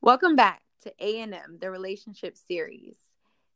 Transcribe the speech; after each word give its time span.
Welcome 0.00 0.36
back 0.36 0.62
to 0.82 0.92
A&M, 0.98 1.58
the 1.60 1.70
relationship 1.70 2.36
series. 2.36 2.96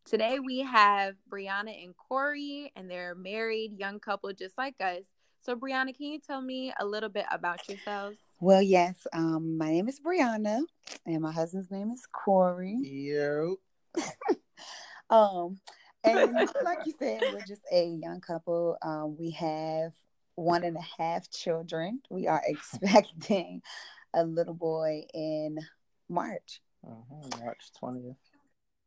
Today 0.05 0.39
we 0.39 0.61
have 0.61 1.15
Brianna 1.31 1.85
and 1.85 1.95
Corey, 1.97 2.73
and 2.75 2.91
they're 2.91 3.15
married 3.15 3.79
young 3.79 4.01
couple 4.01 4.33
just 4.33 4.57
like 4.57 4.75
us. 4.81 5.03
So, 5.43 5.55
Brianna, 5.55 5.95
can 5.95 6.07
you 6.07 6.21
tell 6.21 6.41
me 6.41 6.73
a 6.79 6.87
little 6.87 7.11
bit 7.11 7.27
about 7.31 7.69
yourselves? 7.69 8.17
Well, 8.41 8.63
yes. 8.63 9.07
Um, 9.13 9.59
my 9.59 9.71
name 9.71 9.89
is 9.89 10.01
Brianna, 10.01 10.61
and 11.05 11.21
my 11.21 11.33
husband's 11.33 11.71
name 11.71 11.91
is 11.91 12.07
Corey. 12.11 12.79
Yo. 12.83 13.57
Um, 15.11 15.59
and 16.05 16.35
like 16.65 16.81
you 16.85 16.93
said, 16.99 17.23
we're 17.33 17.41
just 17.47 17.63
a 17.73 17.87
young 17.87 18.21
couple. 18.21 18.77
Um, 18.83 19.17
we 19.19 19.31
have 19.33 19.93
one 20.35 20.65
and 20.65 20.77
a 20.77 21.03
half 21.03 21.31
children. 21.31 22.01
We 22.11 22.27
are 22.27 22.43
expecting 22.47 23.63
a 24.15 24.25
little 24.25 24.55
boy 24.55 25.05
in 25.15 25.59
March. 26.09 26.61
Mhm, 26.87 27.41
March 27.41 27.71
20th. 27.81 28.17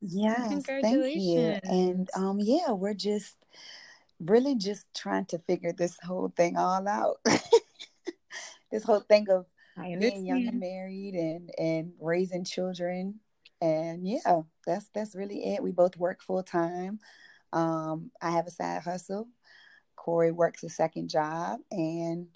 Yes, 0.01 0.63
thank 0.81 1.15
you. 1.15 1.55
And 1.63 2.09
um, 2.15 2.39
yeah, 2.39 2.71
we're 2.71 2.93
just 2.95 3.35
really 4.19 4.55
just 4.55 4.85
trying 4.95 5.25
to 5.25 5.39
figure 5.39 5.73
this 5.73 5.97
whole 6.03 6.33
thing 6.35 6.57
all 6.57 6.87
out. 6.87 7.17
this 8.71 8.83
whole 8.83 9.01
thing 9.01 9.29
of 9.29 9.45
being 9.99 10.25
young 10.25 10.43
and 10.47 10.59
married 10.59 11.13
and 11.15 11.51
and 11.57 11.93
raising 11.99 12.43
children 12.43 13.19
and 13.61 14.07
yeah 14.07 14.41
that's 14.65 14.89
that's 14.93 15.15
really 15.15 15.53
it 15.53 15.61
we 15.61 15.71
both 15.71 15.97
work 15.97 16.21
full 16.21 16.41
time 16.43 16.99
um 17.53 18.09
i 18.21 18.31
have 18.31 18.47
a 18.47 18.51
side 18.51 18.81
hustle 18.81 19.27
corey 19.95 20.31
works 20.31 20.63
a 20.63 20.69
second 20.69 21.09
job 21.09 21.59
and 21.71 22.27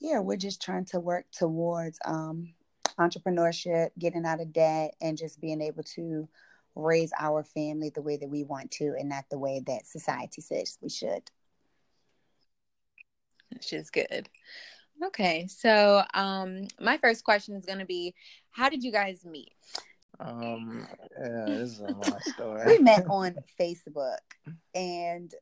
yeah 0.00 0.18
we're 0.18 0.36
just 0.36 0.60
trying 0.62 0.84
to 0.84 0.98
work 0.98 1.26
towards 1.30 1.98
um 2.04 2.52
entrepreneurship 3.08 3.90
getting 3.98 4.24
out 4.24 4.40
of 4.40 4.52
debt 4.52 4.94
and 5.00 5.18
just 5.18 5.40
being 5.40 5.60
able 5.60 5.82
to 5.82 6.28
raise 6.74 7.12
our 7.18 7.44
family 7.44 7.90
the 7.90 8.02
way 8.02 8.16
that 8.16 8.28
we 8.28 8.44
want 8.44 8.70
to 8.70 8.94
and 8.98 9.08
not 9.08 9.24
the 9.30 9.38
way 9.38 9.62
that 9.66 9.86
society 9.86 10.40
says 10.40 10.78
we 10.80 10.88
should 10.88 11.22
which 13.52 13.72
is 13.72 13.90
good. 13.90 14.28
Okay, 15.04 15.46
so 15.48 16.02
um, 16.14 16.68
my 16.80 16.96
first 16.98 17.24
question 17.24 17.54
is 17.56 17.64
going 17.64 17.78
to 17.80 17.84
be, 17.84 18.14
how 18.50 18.68
did 18.68 18.82
you 18.82 18.92
guys 18.92 19.24
meet? 19.24 19.52
Um, 20.20 20.86
yeah, 21.18 21.44
this 21.46 21.70
is 21.72 21.80
a 21.80 21.84
long 21.84 22.20
we 22.66 22.78
met 22.78 23.06
on 23.08 23.34
facebook 23.58 24.18
and 24.74 25.34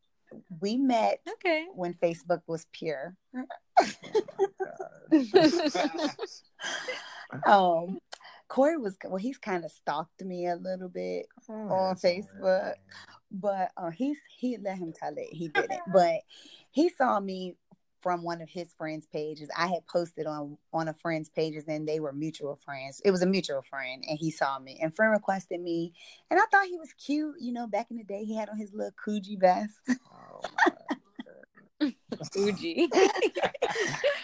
we 0.60 0.76
met 0.76 1.20
Okay. 1.28 1.66
when 1.74 1.92
facebook 1.94 2.40
was 2.46 2.66
pure 2.72 3.16
um 7.46 7.98
corey 8.48 8.76
was 8.76 8.96
well 9.04 9.16
he's 9.16 9.38
kind 9.38 9.64
of 9.64 9.70
stalked 9.70 10.22
me 10.22 10.46
a 10.46 10.56
little 10.56 10.88
bit 10.88 11.26
on 11.48 11.94
Facebook. 11.96 12.74
but 13.30 13.70
uh, 13.76 13.90
he's 13.90 14.18
he 14.36 14.56
let 14.58 14.78
him 14.78 14.92
tell 14.92 15.12
it 15.16 15.28
he 15.30 15.48
didn't 15.48 15.80
but 15.92 16.20
he 16.70 16.88
saw 16.88 17.20
me 17.20 17.54
from 18.02 18.22
one 18.22 18.40
of 18.40 18.48
his 18.48 18.72
friends 18.74 19.06
pages 19.12 19.48
i 19.56 19.66
had 19.66 19.86
posted 19.86 20.26
on 20.26 20.56
on 20.72 20.88
a 20.88 20.94
friend's 20.94 21.28
pages 21.28 21.64
and 21.68 21.86
they 21.86 22.00
were 22.00 22.12
mutual 22.12 22.56
friends 22.56 23.00
it 23.04 23.10
was 23.10 23.22
a 23.22 23.26
mutual 23.26 23.62
friend 23.62 24.04
and 24.08 24.18
he 24.18 24.30
saw 24.30 24.58
me 24.58 24.78
and 24.82 24.94
friend 24.94 25.12
requested 25.12 25.60
me 25.60 25.92
and 26.30 26.40
i 26.40 26.44
thought 26.50 26.66
he 26.66 26.78
was 26.78 26.92
cute 26.94 27.36
you 27.38 27.52
know 27.52 27.66
back 27.66 27.86
in 27.90 27.96
the 27.96 28.04
day 28.04 28.24
he 28.24 28.34
had 28.34 28.48
on 28.48 28.58
his 28.58 28.72
little 28.72 28.92
Coogi 29.06 29.38
vest 29.38 29.78
Oh, 30.32 30.40
my 31.80 31.92
Fuji. 32.32 32.88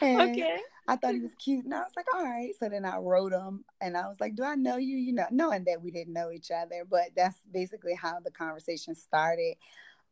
And 0.01 0.21
okay. 0.31 0.61
I 0.89 0.97
thought 0.97 1.15
he 1.15 1.21
was 1.21 1.35
cute, 1.35 1.65
and 1.65 1.75
I 1.75 1.81
was 1.81 1.93
like, 1.97 2.07
all 2.15 2.25
right. 2.25 2.53
So 2.59 2.69
then 2.69 2.85
I 2.85 2.99
wrote 2.99 3.33
him, 3.33 3.65
and 3.81 3.97
I 3.97 4.07
was 4.09 4.21
like, 4.21 4.37
do 4.37 4.45
I 4.45 4.55
know 4.55 4.77
you? 4.77 4.97
You 4.97 5.13
know, 5.13 5.27
knowing 5.31 5.65
that 5.65 5.83
we 5.83 5.91
didn't 5.91 6.13
know 6.13 6.31
each 6.31 6.51
other, 6.51 6.85
but 6.89 7.11
that's 7.17 7.43
basically 7.53 7.95
how 7.95 8.21
the 8.21 8.31
conversation 8.31 8.95
started. 8.95 9.57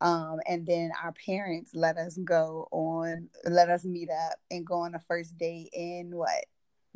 Um, 0.01 0.41
and 0.47 0.67
then 0.67 0.91
our 1.03 1.13
parents 1.13 1.71
let 1.75 1.97
us 1.97 2.19
go 2.19 2.69
on, 2.73 3.29
let 3.45 3.71
us 3.71 3.85
meet 3.85 4.11
up 4.11 4.39
and 4.51 4.67
go 4.67 4.81
on 4.81 4.93
the 4.93 4.99
first 4.99 5.39
date 5.39 5.71
in 5.73 6.17
what 6.17 6.45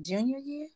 junior 0.01 0.39
year? 0.39 0.69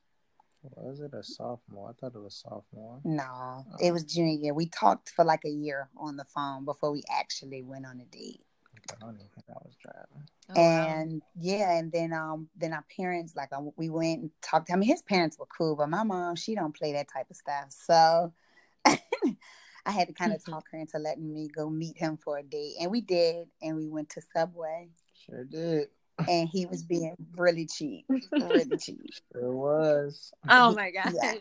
Was 0.62 1.00
it 1.00 1.12
a 1.12 1.24
sophomore? 1.24 1.90
I 1.90 1.92
thought 2.00 2.14
it 2.14 2.22
was 2.22 2.36
sophomore. 2.36 3.00
No, 3.04 3.64
it 3.80 3.90
was 3.92 4.04
junior 4.04 4.38
year. 4.38 4.54
We 4.54 4.66
talked 4.66 5.10
for 5.10 5.24
like 5.24 5.44
a 5.44 5.50
year 5.50 5.88
on 5.96 6.16
the 6.16 6.24
phone 6.24 6.64
before 6.64 6.92
we 6.92 7.02
actually 7.10 7.62
went 7.62 7.84
on 7.84 8.00
a 8.00 8.04
date. 8.04 8.44
I 8.90 8.94
don't 9.06 9.14
even 9.14 9.28
think 9.34 9.46
I 9.48 9.58
was 9.64 9.74
driving. 9.80 10.28
Oh, 10.50 10.54
wow. 10.54 10.86
and 11.00 11.22
yeah, 11.36 11.78
and 11.78 11.90
then 11.92 12.12
um 12.12 12.48
then 12.56 12.72
our 12.72 12.84
parents 12.94 13.34
like 13.36 13.50
uh, 13.52 13.60
we 13.76 13.88
went 13.90 14.20
and 14.22 14.30
talked. 14.42 14.70
I 14.72 14.76
mean, 14.76 14.88
his 14.88 15.02
parents 15.02 15.38
were 15.38 15.46
cool, 15.46 15.76
but 15.76 15.88
my 15.88 16.02
mom 16.02 16.36
she 16.36 16.54
don't 16.54 16.76
play 16.76 16.92
that 16.92 17.08
type 17.12 17.30
of 17.30 17.36
stuff. 17.36 17.66
So 17.70 18.32
I 18.84 19.90
had 19.90 20.08
to 20.08 20.14
kind 20.14 20.32
of 20.32 20.44
talk 20.44 20.64
her 20.72 20.78
into 20.78 20.98
letting 20.98 21.32
me 21.32 21.48
go 21.48 21.68
meet 21.70 21.96
him 21.96 22.16
for 22.16 22.38
a 22.38 22.42
date, 22.42 22.74
and 22.80 22.90
we 22.90 23.00
did, 23.00 23.48
and 23.62 23.76
we 23.76 23.88
went 23.88 24.10
to 24.10 24.22
Subway, 24.34 24.88
Sure 25.14 25.44
did. 25.44 25.88
and 26.28 26.48
he 26.48 26.66
was 26.66 26.82
being 26.84 27.16
really 27.36 27.66
cheap, 27.66 28.04
really 28.32 28.76
cheap. 28.78 29.10
Sure 29.32 29.52
was. 29.52 30.32
oh 30.50 30.72
my 30.74 30.90
gosh. 30.90 31.12
Yeah. 31.22 31.34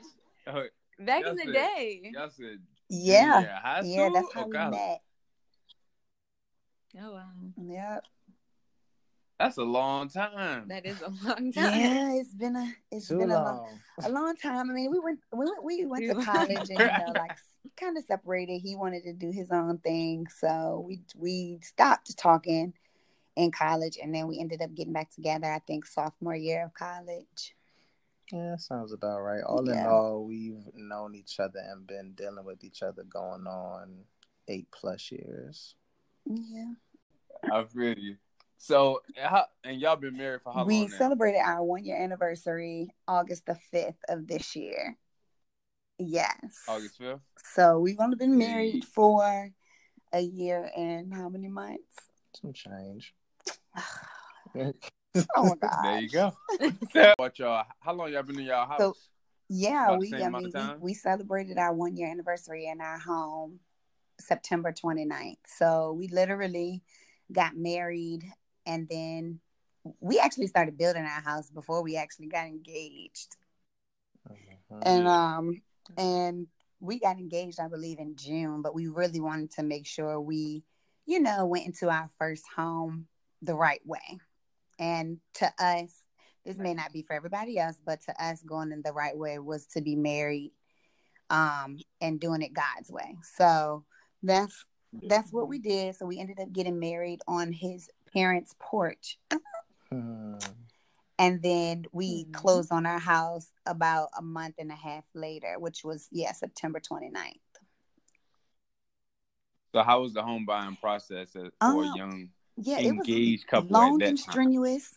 Oh, 0.48 0.64
Back 1.00 1.22
Y'all 1.22 1.32
in 1.32 1.36
the 1.38 1.44
said- 1.46 1.54
day. 1.54 2.02
y'all 2.14 2.30
said 2.30 2.60
Yeah, 2.90 3.36
junior 3.42 3.60
high 3.62 3.82
yeah, 3.84 4.10
that's 4.14 4.34
how 4.34 4.44
or 4.44 4.48
we 4.48 4.54
college? 4.54 4.72
met. 4.72 5.02
Oh 7.00 7.14
wow. 7.14 7.30
Yep. 7.58 8.04
That's 9.40 9.58
a 9.58 9.64
long 9.64 10.08
time. 10.08 10.68
That 10.68 10.86
is 10.86 11.02
a 11.02 11.10
long 11.10 11.52
time. 11.52 11.82
Yeah, 11.82 12.14
it's 12.14 12.34
been 12.34 12.56
a 12.56 12.72
it's 12.92 13.08
Too 13.08 13.18
been 13.18 13.32
a 13.32 13.36
long 13.36 13.58
long. 13.58 13.80
a 14.04 14.10
long 14.10 14.36
time. 14.36 14.70
I 14.70 14.74
mean, 14.74 14.92
we 14.92 15.00
went 15.00 15.20
we 15.34 15.46
went 15.46 15.64
we 15.64 15.86
went 15.86 16.06
to 16.08 16.26
college 16.26 16.70
and 16.70 16.80
you 16.80 16.86
know 16.86 17.14
like 17.16 17.38
kind 17.76 17.98
of 17.98 18.04
separated. 18.04 18.60
He 18.60 18.76
wanted 18.76 19.04
to 19.04 19.14
do 19.14 19.32
his 19.32 19.52
own 19.52 19.80
thing, 19.80 20.28
so 20.28 20.84
we 20.88 21.02
we 21.18 21.60
stopped 21.64 22.16
talking 22.18 22.74
in 23.36 23.52
college, 23.52 23.98
and 24.02 24.14
then 24.14 24.28
we 24.28 24.40
ended 24.40 24.62
up 24.62 24.76
getting 24.76 24.94
back 24.94 25.12
together. 25.12 25.48
I 25.48 25.60
think 25.60 25.86
sophomore 25.86 26.36
year 26.36 26.66
of 26.66 26.74
college. 26.74 27.56
Yeah, 28.32 28.56
sounds 28.58 28.94
about 28.94 29.22
right. 29.22 29.44
All 29.44 29.68
in 29.68 29.86
all, 29.86 30.24
we've 30.24 30.64
known 30.76 31.16
each 31.16 31.40
other 31.40 31.60
and 31.68 31.86
been 31.88 32.14
dealing 32.14 32.46
with 32.46 32.64
each 32.64 32.82
other 32.82 33.04
going 33.04 33.46
on 33.48 34.06
eight 34.48 34.68
plus 34.72 35.12
years. 35.12 35.76
Yeah, 36.26 36.74
I 37.52 37.64
feel 37.64 37.98
you. 37.98 38.18
So, 38.58 39.02
how, 39.18 39.46
and 39.64 39.82
y'all 39.82 39.96
been 39.96 40.16
married 40.16 40.42
for 40.44 40.54
how 40.54 40.66
we 40.66 40.82
long 40.82 40.90
now? 40.92 40.98
celebrated 40.98 41.40
our 41.40 41.64
one 41.64 41.84
year 41.84 41.98
anniversary 41.98 42.94
August 43.08 43.48
the 43.48 43.56
fifth 43.56 43.98
of 44.08 44.28
this 44.28 44.56
year. 44.56 44.98
Yes, 45.98 46.64
August 46.68 46.98
fifth. 46.98 47.22
So 47.56 47.80
we've 47.80 48.00
only 48.00 48.18
been 48.18 48.38
married 48.38 48.86
for 48.86 49.50
a 50.14 50.20
year 50.20 50.70
and 50.76 51.14
how 51.14 51.30
many 51.30 51.48
months? 51.48 51.98
Some 52.40 52.54
change. 52.54 53.14
Oh 55.36 55.44
my 55.44 55.56
god! 55.56 55.72
There 55.84 56.00
you 56.02 56.10
go. 56.10 56.34
what 57.18 57.38
y'all? 57.40 57.66
How 57.80 57.94
long 57.94 58.14
y'all 58.14 58.24
been 58.24 58.40
in 58.40 58.46
y'all 58.46 58.68
house? 58.68 58.80
So, 58.80 58.96
Yeah, 59.50 59.88
About 59.88 60.00
we 60.00 60.24
I 60.24 60.30
mean 60.30 60.52
we, 60.54 60.64
we 60.80 60.94
celebrated 60.94 61.58
our 61.58 61.74
one 61.74 61.98
year 61.98 62.10
anniversary 62.10 62.68
in 62.68 62.80
our 62.80 62.98
home 62.98 63.60
September 64.22 64.72
29th. 64.72 65.38
So 65.46 65.94
we 65.94 66.08
literally 66.08 66.82
got 67.32 67.56
married 67.56 68.24
and 68.66 68.88
then 68.90 69.40
we 70.00 70.20
actually 70.20 70.48
started 70.48 70.78
building 70.78 71.04
our 71.04 71.22
house 71.22 71.50
before 71.50 71.82
we 71.82 71.96
actually 71.98 72.28
got 72.28 72.46
engaged. 72.48 73.36
Mhm. 74.30 74.82
And 74.84 75.08
um 75.08 75.62
and 75.98 76.48
we 76.80 77.00
got 77.00 77.18
engaged 77.18 77.60
I 77.60 77.68
believe 77.68 78.00
in 78.00 78.16
June, 78.16 78.62
but 78.62 78.76
we 78.76 78.88
really 78.88 79.20
wanted 79.20 79.52
to 79.52 79.64
make 79.64 79.86
sure 79.88 80.20
we 80.20 80.64
you 81.06 81.20
know 81.20 81.46
went 81.46 81.66
into 81.66 81.90
our 81.90 82.10
first 82.18 82.44
home 82.56 83.08
the 83.42 83.56
right 83.56 83.86
way. 83.86 84.20
And 84.80 85.20
to 85.36 85.52
us 85.60 86.04
this 86.44 86.58
may 86.58 86.74
not 86.74 86.92
be 86.92 87.04
for 87.04 87.14
everybody 87.14 87.60
else, 87.60 87.78
but 87.86 88.02
to 88.02 88.24
us, 88.24 88.42
going 88.42 88.72
in 88.72 88.82
the 88.82 88.94
right 88.94 89.16
way 89.16 89.38
was 89.40 89.68
to 89.68 89.82
be 89.82 89.96
married, 89.96 90.52
um, 91.30 91.78
and 92.00 92.20
doing 92.20 92.42
it 92.42 92.54
God's 92.54 92.92
way. 92.92 93.18
So 93.38 93.86
that's 94.24 94.66
that's 95.04 95.32
what 95.32 95.48
we 95.48 95.60
did. 95.60 95.96
So 95.96 96.06
we 96.06 96.20
ended 96.20 96.40
up 96.40 96.52
getting 96.52 96.80
married 96.80 97.22
on 97.28 97.52
his 97.52 97.90
parents' 98.14 98.56
porch, 98.60 99.18
Hmm. 99.90 100.36
and 101.18 101.42
then 101.42 101.86
we 101.92 102.26
Mhm. 102.26 102.34
closed 102.34 102.72
on 102.72 102.86
our 102.86 103.00
house 103.00 103.52
about 103.66 104.10
a 104.18 104.22
month 104.22 104.56
and 104.58 104.72
a 104.72 104.76
half 104.76 105.06
later, 105.14 105.58
which 105.60 105.84
was 105.84 106.08
yeah 106.12 106.32
September 106.34 106.80
29th. 106.80 107.40
So, 109.74 109.84
how 109.84 110.02
was 110.02 110.14
the 110.14 110.22
home 110.24 110.46
buying 110.46 110.76
process 110.76 111.32
for 111.32 111.50
Uh, 111.62 111.80
a 111.84 111.88
young 111.96 112.30
Yeah, 112.58 112.80
it 112.80 112.96
was 112.96 113.08
engaged 113.08 113.48
couple 113.48 113.78
long 113.78 113.94
at 113.94 114.00
that 114.00 114.08
and 114.10 114.20
time? 114.20 114.34
strenuous. 114.34 114.94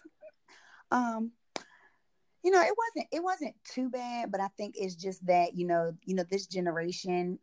Um, 0.91 1.33
you 2.43 2.51
know, 2.51 2.61
it 2.61 2.75
wasn't 2.77 3.09
it 3.13 3.23
wasn't 3.23 3.55
too 3.65 3.89
bad, 3.89 4.31
but 4.31 4.41
I 4.41 4.49
think 4.57 4.75
it's 4.77 4.97
just 4.97 5.25
that 5.27 5.55
you 5.55 5.67
know, 5.67 5.97
you 6.05 6.15
know, 6.15 6.25
this 6.25 6.47
generation, 6.47 7.39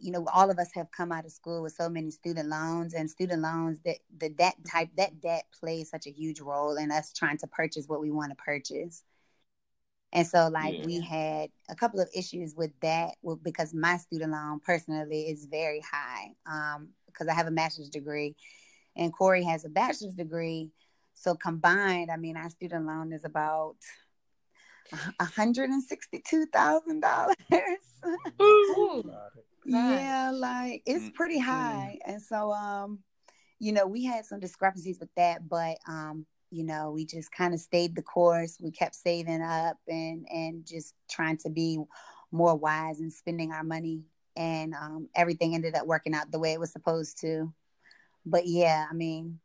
you 0.00 0.10
know, 0.10 0.26
all 0.32 0.50
of 0.50 0.58
us 0.58 0.70
have 0.74 0.90
come 0.90 1.12
out 1.12 1.24
of 1.24 1.32
school 1.32 1.62
with 1.62 1.74
so 1.74 1.88
many 1.88 2.10
student 2.10 2.48
loans, 2.48 2.94
and 2.94 3.10
student 3.10 3.42
loans 3.42 3.80
that 3.84 3.98
the 4.18 4.28
debt 4.28 4.54
type 4.70 4.90
that 4.96 5.20
debt 5.20 5.44
plays 5.58 5.90
such 5.90 6.06
a 6.06 6.10
huge 6.10 6.40
role 6.40 6.76
in 6.76 6.90
us 6.90 7.12
trying 7.12 7.38
to 7.38 7.46
purchase 7.46 7.86
what 7.86 8.00
we 8.00 8.10
want 8.10 8.30
to 8.30 8.36
purchase. 8.36 9.02
And 10.12 10.26
so, 10.26 10.48
like, 10.48 10.78
Yeah. 10.78 10.86
we 10.86 11.00
had 11.00 11.50
a 11.68 11.74
couple 11.74 12.00
of 12.00 12.08
issues 12.14 12.54
with 12.54 12.70
that 12.80 13.16
because 13.42 13.74
my 13.74 13.96
student 13.96 14.30
loan 14.30 14.60
personally 14.60 15.28
is 15.28 15.46
very 15.46 15.80
high 15.80 16.30
um, 16.46 16.90
because 17.06 17.26
I 17.26 17.34
have 17.34 17.48
a 17.48 17.50
master's 17.50 17.90
degree 17.90 18.36
and 18.96 19.12
Corey 19.12 19.42
has 19.42 19.64
a 19.64 19.68
bachelor's 19.68 20.14
degree. 20.14 20.70
So, 21.14 21.34
combined, 21.34 22.10
I 22.10 22.16
mean, 22.16 22.36
our 22.36 22.50
student 22.50 22.86
loan 22.86 23.12
is 23.12 23.24
about 23.24 23.76
$162,000. 25.20 27.34
Ooh. 29.66 29.70
yeah, 29.72 30.30
like 30.32 30.82
it's 30.86 31.10
pretty 31.14 31.38
high. 31.38 31.98
And 32.06 32.20
so, 32.20 32.52
um, 32.52 33.00
you 33.60 33.72
know, 33.72 33.86
we 33.86 34.04
had 34.04 34.24
some 34.26 34.40
discrepancies 34.40 34.98
with 35.00 35.08
that, 35.16 35.48
but 35.48 35.78
um, 35.88 36.26
you 36.50 36.64
know, 36.64 36.90
we 36.90 37.06
just 37.06 37.32
kind 37.32 37.54
of 37.54 37.60
stayed 37.60 37.96
the 37.96 38.02
course. 38.02 38.58
We 38.60 38.70
kept 38.70 38.94
saving 38.94 39.42
up 39.42 39.78
and 39.88 40.26
and 40.30 40.66
just 40.66 40.94
trying 41.10 41.38
to 41.38 41.50
be 41.50 41.78
more 42.30 42.54
wise 42.56 43.00
and 43.00 43.12
spending 43.12 43.52
our 43.52 43.64
money. 43.64 44.02
And 44.36 44.74
um, 44.74 45.08
everything 45.14 45.54
ended 45.54 45.76
up 45.76 45.86
working 45.86 46.14
out 46.14 46.30
the 46.30 46.40
way 46.40 46.52
it 46.52 46.60
was 46.60 46.72
supposed 46.72 47.20
to. 47.20 47.52
But 48.26 48.46
yeah, 48.46 48.86
I 48.90 48.94
mean, 48.94 49.38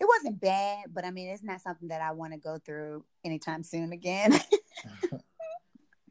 it 0.00 0.08
wasn't 0.08 0.40
bad, 0.40 0.86
but 0.92 1.04
I 1.04 1.10
mean, 1.10 1.28
it's 1.28 1.42
not 1.42 1.60
something 1.60 1.88
that 1.88 2.00
I 2.00 2.12
want 2.12 2.32
to 2.32 2.38
go 2.38 2.58
through 2.64 3.04
anytime 3.24 3.62
soon 3.62 3.92
again. 3.92 4.32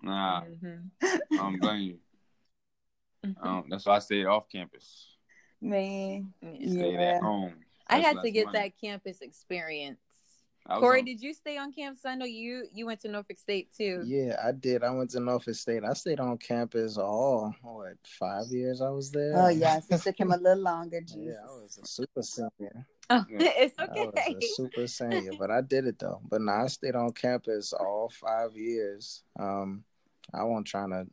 Nah, 0.04 0.42
Mhm. 0.42 0.90
I 1.02 1.18
don't 1.38 1.60
blame 1.60 1.82
you. 1.82 2.00
Mhm. 3.26 3.46
Um, 3.46 3.66
that's 3.70 3.86
why 3.86 3.96
I 3.96 4.00
stayed 4.00 4.26
off 4.26 4.50
campus. 4.50 5.08
Man, 5.62 6.34
Stayed 6.42 6.94
Yeah. 6.94 7.00
at 7.16 7.22
home. 7.22 7.54
I 7.88 8.00
had 8.00 8.22
to 8.22 8.32
get 8.32 8.46
money. 8.48 8.60
that 8.60 8.80
campus 8.80 9.22
experience. 9.22 10.00
Corey, 10.68 11.00
on- 11.00 11.06
did 11.06 11.22
you 11.22 11.34
stay 11.34 11.58
on 11.58 11.74
campus? 11.74 12.06
I 12.06 12.16
know 12.16 12.26
you 12.26 12.68
you 12.74 12.86
went 12.86 13.02
to 13.02 13.10
Norfolk 13.10 13.38
State 13.38 13.74
too. 13.74 14.02
Yeah, 14.06 14.40
I 14.42 14.54
did. 14.54 14.82
I 14.84 14.92
went 14.92 15.10
to 15.12 15.20
Norfolk 15.20 15.56
State. 15.56 15.84
I 15.84 15.92
stayed 15.94 16.22
on 16.22 16.38
campus 16.38 16.98
all 16.98 17.54
what 17.62 17.98
five 18.06 18.46
years 18.50 18.80
I 18.82 18.90
was 18.90 19.12
there. 19.12 19.34
oh 19.36 19.50
yes, 19.50 19.88
it 19.90 20.02
took 20.02 20.18
him 20.18 20.32
a 20.32 20.38
little 20.38 20.64
longer. 20.64 21.02
Jesus. 21.02 21.18
Yeah, 21.26 21.42
I 21.44 21.52
was 21.52 21.78
a 21.84 21.86
super 21.86 22.22
senior. 22.22 22.88
Oh, 23.10 23.26
Yeah. 23.30 23.38
it's 23.42 23.76
I 23.78 23.86
was 23.88 24.08
okay. 24.18 24.36
a 24.38 24.42
super 24.42 24.88
senior, 24.88 25.32
but 25.38 25.52
I 25.52 25.60
did 25.62 25.86
it 25.86 26.00
though. 26.00 26.22
But 26.30 26.42
no, 26.42 26.52
I 26.54 26.68
stayed 26.68 26.96
on 26.96 27.12
campus 27.12 27.74
all 27.74 28.10
five 28.10 28.56
years. 28.56 29.24
Um, 29.38 29.84
I 30.34 30.44
wasn't 30.44 30.68
trying 30.68 30.92
to 30.92 31.08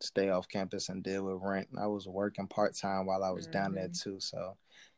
stay 0.00 0.30
off 0.30 0.48
campus 0.48 0.88
and 0.88 1.02
deal 1.02 1.24
with 1.24 1.42
rent. 1.42 1.68
I 1.78 1.86
was 1.86 2.06
working 2.06 2.46
part 2.46 2.74
time 2.76 3.06
while 3.06 3.24
I 3.24 3.30
was 3.30 3.46
down 3.46 3.74
there 3.74 3.88
too, 3.88 4.20
so 4.20 4.56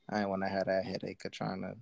I 0.09 0.17
didn't 0.17 0.31
want 0.31 0.43
to 0.43 0.49
have 0.49 0.67
that 0.67 0.85
headache 0.85 1.25
of 1.25 1.33
trying 1.33 1.63
to 1.63 1.75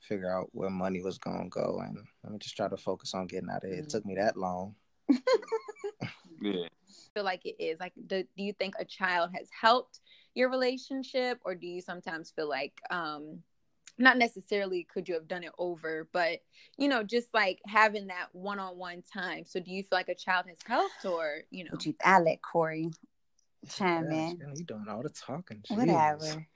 figure 0.00 0.32
out 0.32 0.48
where 0.52 0.70
money 0.70 1.02
was 1.02 1.18
gonna 1.18 1.48
go, 1.48 1.80
and 1.84 1.98
let 2.22 2.32
me 2.32 2.38
just 2.38 2.56
try 2.56 2.68
to 2.68 2.76
focus 2.76 3.14
on 3.14 3.26
getting 3.26 3.50
out 3.50 3.64
of 3.64 3.70
here. 3.70 3.80
It 3.80 3.88
took 3.88 4.06
me 4.06 4.14
that 4.16 4.36
long. 4.36 4.74
Yeah. 6.40 6.68
feel 7.14 7.24
like 7.24 7.44
it 7.44 7.56
is 7.58 7.80
like 7.80 7.92
do, 8.06 8.22
do 8.22 8.42
you 8.42 8.52
think 8.52 8.74
a 8.78 8.84
child 8.84 9.30
has 9.34 9.48
helped 9.58 10.00
your 10.34 10.50
relationship 10.50 11.40
or 11.44 11.54
do 11.54 11.66
you 11.66 11.80
sometimes 11.80 12.30
feel 12.30 12.48
like 12.48 12.74
um 12.90 13.42
not 13.98 14.18
necessarily 14.18 14.86
could 14.92 15.08
you 15.08 15.14
have 15.14 15.28
done 15.28 15.42
it 15.42 15.52
over 15.58 16.08
but 16.12 16.40
you 16.76 16.88
know 16.88 17.02
just 17.02 17.32
like 17.32 17.60
having 17.66 18.08
that 18.08 18.26
one-on-one 18.32 19.02
time 19.12 19.44
so 19.46 19.58
do 19.60 19.70
you 19.70 19.82
feel 19.82 19.98
like 19.98 20.08
a 20.08 20.14
child 20.14 20.46
has 20.46 20.58
helped 20.66 21.04
or 21.04 21.38
you 21.50 21.64
know 21.64 21.70
What 21.72 21.86
you 21.86 21.94
I 22.04 22.20
let 22.20 22.42
Corey 22.42 22.90
chime 23.68 24.04
Gosh, 24.04 24.12
in. 24.12 24.38
man, 24.38 24.52
you 24.56 24.64
doing 24.64 24.86
all 24.88 25.02
the 25.02 25.08
talking. 25.08 25.62
Jesus. 25.66 25.76
Whatever. 25.76 26.46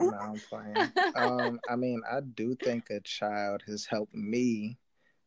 No, 0.00 0.12
I'm 0.20 0.40
playing. 0.48 0.92
um, 1.14 1.60
I 1.68 1.76
mean, 1.76 2.02
I 2.10 2.20
do 2.20 2.56
think 2.56 2.90
a 2.90 3.00
child 3.00 3.62
has 3.66 3.86
helped 3.86 4.14
me, 4.14 4.76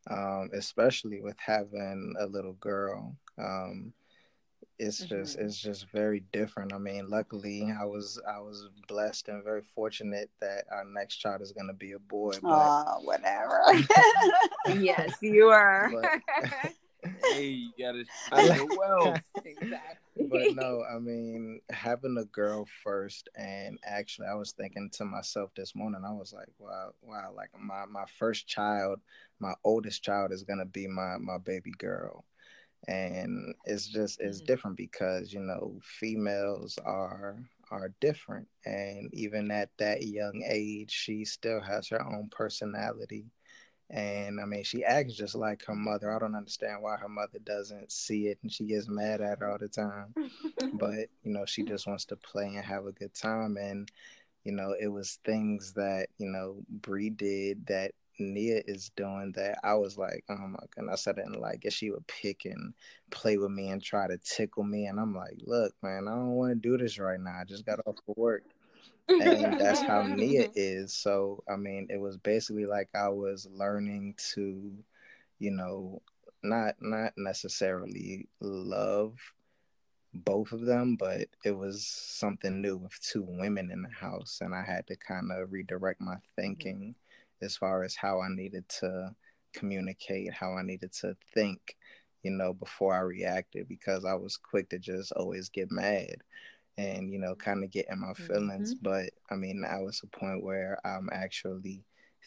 um, 0.09 0.49
especially 0.53 1.21
with 1.21 1.37
having 1.39 2.15
a 2.19 2.25
little 2.25 2.53
girl. 2.53 3.15
Um, 3.37 3.93
it's 4.79 4.99
just 4.99 5.37
Mhm. 5.37 5.45
it's 5.45 5.57
just 5.59 5.87
very 5.91 6.19
different. 6.31 6.73
I 6.73 6.77
mean, 6.77 7.09
luckily 7.09 7.71
I 7.79 7.85
was 7.85 8.19
I 8.27 8.39
was 8.39 8.69
blessed 8.87 9.27
and 9.29 9.43
very 9.43 9.61
fortunate 9.75 10.29
that 10.39 10.65
our 10.71 10.85
next 10.85 11.17
child 11.17 11.41
is 11.41 11.51
gonna 11.51 11.73
be 11.73 11.93
a 11.93 11.99
boy. 11.99 12.33
But 12.41 12.49
Oh, 12.87 12.99
whatever. 13.03 13.61
yes 14.79 15.17
you 15.21 15.49
are 15.49 15.89
But- 15.91 16.73
Hey, 17.33 17.49
you 17.49 17.71
gotta 17.79 18.03
I 18.31 18.43
spread 18.45 18.59
like- 18.77 19.23
exactly 19.45 20.27
but 20.29 20.55
no, 20.55 20.83
I 20.83 20.97
mean, 20.99 21.61
having 21.69 22.17
a 22.17 22.25
girl 22.25 22.65
first, 22.83 23.29
and 23.35 23.77
actually, 23.85 24.27
I 24.27 24.33
was 24.33 24.51
thinking 24.51 24.89
to 24.93 25.05
myself 25.05 25.51
this 25.55 25.75
morning, 25.75 26.01
I 26.03 26.11
was 26.11 26.33
like, 26.33 26.49
wow, 26.57 26.89
wow, 27.01 27.31
like 27.35 27.51
my 27.57 27.85
my 27.85 28.05
first 28.17 28.47
child, 28.47 28.99
my 29.39 29.53
oldest 29.63 30.03
child 30.03 30.31
is 30.33 30.43
gonna 30.43 30.65
be 30.65 30.87
my 30.87 31.17
my 31.19 31.37
baby 31.37 31.71
girl, 31.77 32.25
and 32.87 33.53
it's 33.65 33.87
just 33.87 34.19
it's 34.21 34.41
Mhm. 34.41 34.45
different 34.45 34.77
because 34.77 35.33
you 35.33 35.39
know 35.41 35.79
females 35.83 36.77
are 36.85 37.43
are 37.71 37.89
different, 37.99 38.47
and 38.65 39.13
even 39.13 39.51
at 39.51 39.69
that 39.77 40.03
young 40.03 40.43
age, 40.47 40.91
she 40.91 41.25
still 41.25 41.61
has 41.61 41.87
her 41.89 42.01
own 42.01 42.29
personality. 42.29 43.25
And 43.89 44.39
I 44.41 44.45
mean, 44.45 44.63
she 44.63 44.83
acts 44.83 45.13
just 45.15 45.35
like 45.35 45.63
her 45.65 45.75
mother. 45.75 46.11
I 46.13 46.19
don't 46.19 46.35
understand 46.35 46.81
why 46.81 46.97
her 46.97 47.07
mother 47.09 47.39
doesn't 47.39 47.91
see 47.91 48.27
it 48.27 48.39
and 48.43 48.51
she 48.51 48.65
gets 48.65 48.87
mad 48.89 49.21
at 49.21 49.39
her 49.39 49.49
all 49.51 49.57
the 49.57 49.69
time. 49.69 50.15
But, 50.73 51.09
you 51.23 51.31
know, 51.31 51.45
she 51.45 51.63
just 51.63 51.87
wants 51.87 52.05
to 52.05 52.17
play 52.17 52.47
and 52.55 52.65
have 52.65 52.85
a 52.85 52.91
good 52.91 53.13
time. 53.13 53.57
And, 53.57 53.89
you 54.43 54.51
know, 54.51 54.75
it 54.79 54.87
was 54.87 55.19
things 55.23 55.73
that, 55.73 56.07
you 56.17 56.27
know, 56.29 56.63
Bree 56.69 57.09
did 57.09 57.65
that 57.67 57.91
Nia 58.19 58.61
is 58.65 58.91
doing 58.95 59.31
that 59.35 59.59
I 59.63 59.73
was 59.75 59.97
like, 59.97 60.23
oh 60.29 60.47
my 60.47 60.59
goodness, 60.75 61.07
I 61.07 61.13
didn't 61.13 61.39
like 61.39 61.65
it. 61.65 61.73
She 61.73 61.91
would 61.91 62.05
pick 62.07 62.45
and 62.45 62.73
play 63.11 63.37
with 63.37 63.51
me 63.51 63.69
and 63.69 63.81
try 63.81 64.07
to 64.07 64.17
tickle 64.17 64.63
me. 64.63 64.85
And 64.85 64.99
I'm 64.99 65.15
like, 65.15 65.37
look, 65.45 65.73
man, 65.81 66.07
I 66.07 66.11
don't 66.11 66.31
want 66.31 66.51
to 66.51 66.55
do 66.55 66.77
this 66.77 66.99
right 66.99 67.19
now. 67.19 67.39
I 67.41 67.43
just 67.45 67.65
got 67.65 67.79
off 67.85 67.97
of 68.07 68.17
work 68.17 68.43
and 69.09 69.59
that's 69.59 69.81
how 69.81 70.03
Nia 70.03 70.49
is. 70.55 70.93
So 70.93 71.43
I 71.49 71.55
mean, 71.55 71.87
it 71.89 71.99
was 71.99 72.17
basically 72.17 72.65
like 72.65 72.89
I 72.95 73.09
was 73.09 73.47
learning 73.51 74.15
to, 74.33 74.73
you 75.39 75.51
know, 75.51 76.01
not 76.43 76.75
not 76.81 77.13
necessarily 77.17 78.27
love 78.39 79.17
both 80.13 80.51
of 80.51 80.65
them, 80.65 80.95
but 80.95 81.27
it 81.43 81.51
was 81.51 81.85
something 81.85 82.61
new 82.61 82.77
with 82.77 82.99
two 83.01 83.25
women 83.27 83.71
in 83.71 83.83
the 83.83 83.89
house, 83.89 84.39
and 84.41 84.53
I 84.53 84.63
had 84.63 84.87
to 84.87 84.95
kind 84.95 85.31
of 85.31 85.51
redirect 85.51 86.01
my 86.01 86.15
mm-hmm. 86.15 86.41
thinking 86.41 86.95
as 87.41 87.57
far 87.57 87.83
as 87.83 87.95
how 87.95 88.21
I 88.21 88.27
needed 88.29 88.67
to 88.79 89.11
communicate, 89.53 90.33
how 90.33 90.53
I 90.53 90.63
needed 90.63 90.91
to 91.01 91.15
think, 91.33 91.75
you 92.23 92.31
know, 92.31 92.53
before 92.53 92.93
I 92.93 92.99
reacted, 92.99 93.67
because 93.67 94.05
I 94.05 94.13
was 94.13 94.37
quick 94.37 94.69
to 94.69 94.79
just 94.79 95.11
always 95.13 95.49
get 95.49 95.71
mad 95.71 96.17
and 96.77 97.11
you 97.11 97.19
know 97.19 97.35
kind 97.35 97.63
of 97.63 97.71
get 97.71 97.87
in 97.89 97.99
my 97.99 98.13
feelings. 98.13 98.75
Mm-hmm. 98.75 98.83
But 98.83 99.09
i 99.31 99.35
mean 99.35 99.61
now 99.61 99.87
it's 99.87 100.03
a 100.03 100.07
point 100.07 100.43
where 100.43 100.77
i'm 100.85 101.09
actually 101.11 101.83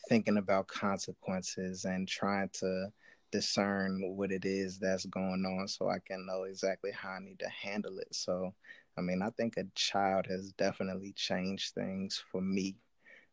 thinking 0.09 0.39
about 0.39 0.67
consequences 0.67 1.85
and 1.85 2.09
trying 2.09 2.49
to 2.55 2.89
discern 3.31 4.01
what 4.17 4.33
it 4.33 4.45
is 4.45 4.79
that's 4.79 5.07
going 5.07 5.45
on 5.47 5.69
so 5.69 5.89
i 5.89 5.99
can 6.05 6.27
know 6.27 6.45
exactly 6.45 6.91
how 6.91 7.11
i 7.11 7.21
need 7.21 7.39
to 7.39 7.49
handle 7.49 7.99
it. 7.99 8.13
So 8.15 8.53
i 8.97 9.01
mean 9.01 9.23
i 9.23 9.31
think 9.31 9.57
a 9.57 9.65
child 9.75 10.27
has 10.27 10.53
definitely 10.53 11.13
changed 11.13 11.75
things 11.75 12.23
for 12.31 12.41
me. 12.41 12.77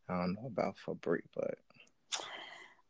I 0.09 0.19
don't 0.19 0.35
know 0.35 0.47
about 0.47 0.77
for 0.77 0.95
Bree, 0.95 1.21
but 1.35 1.57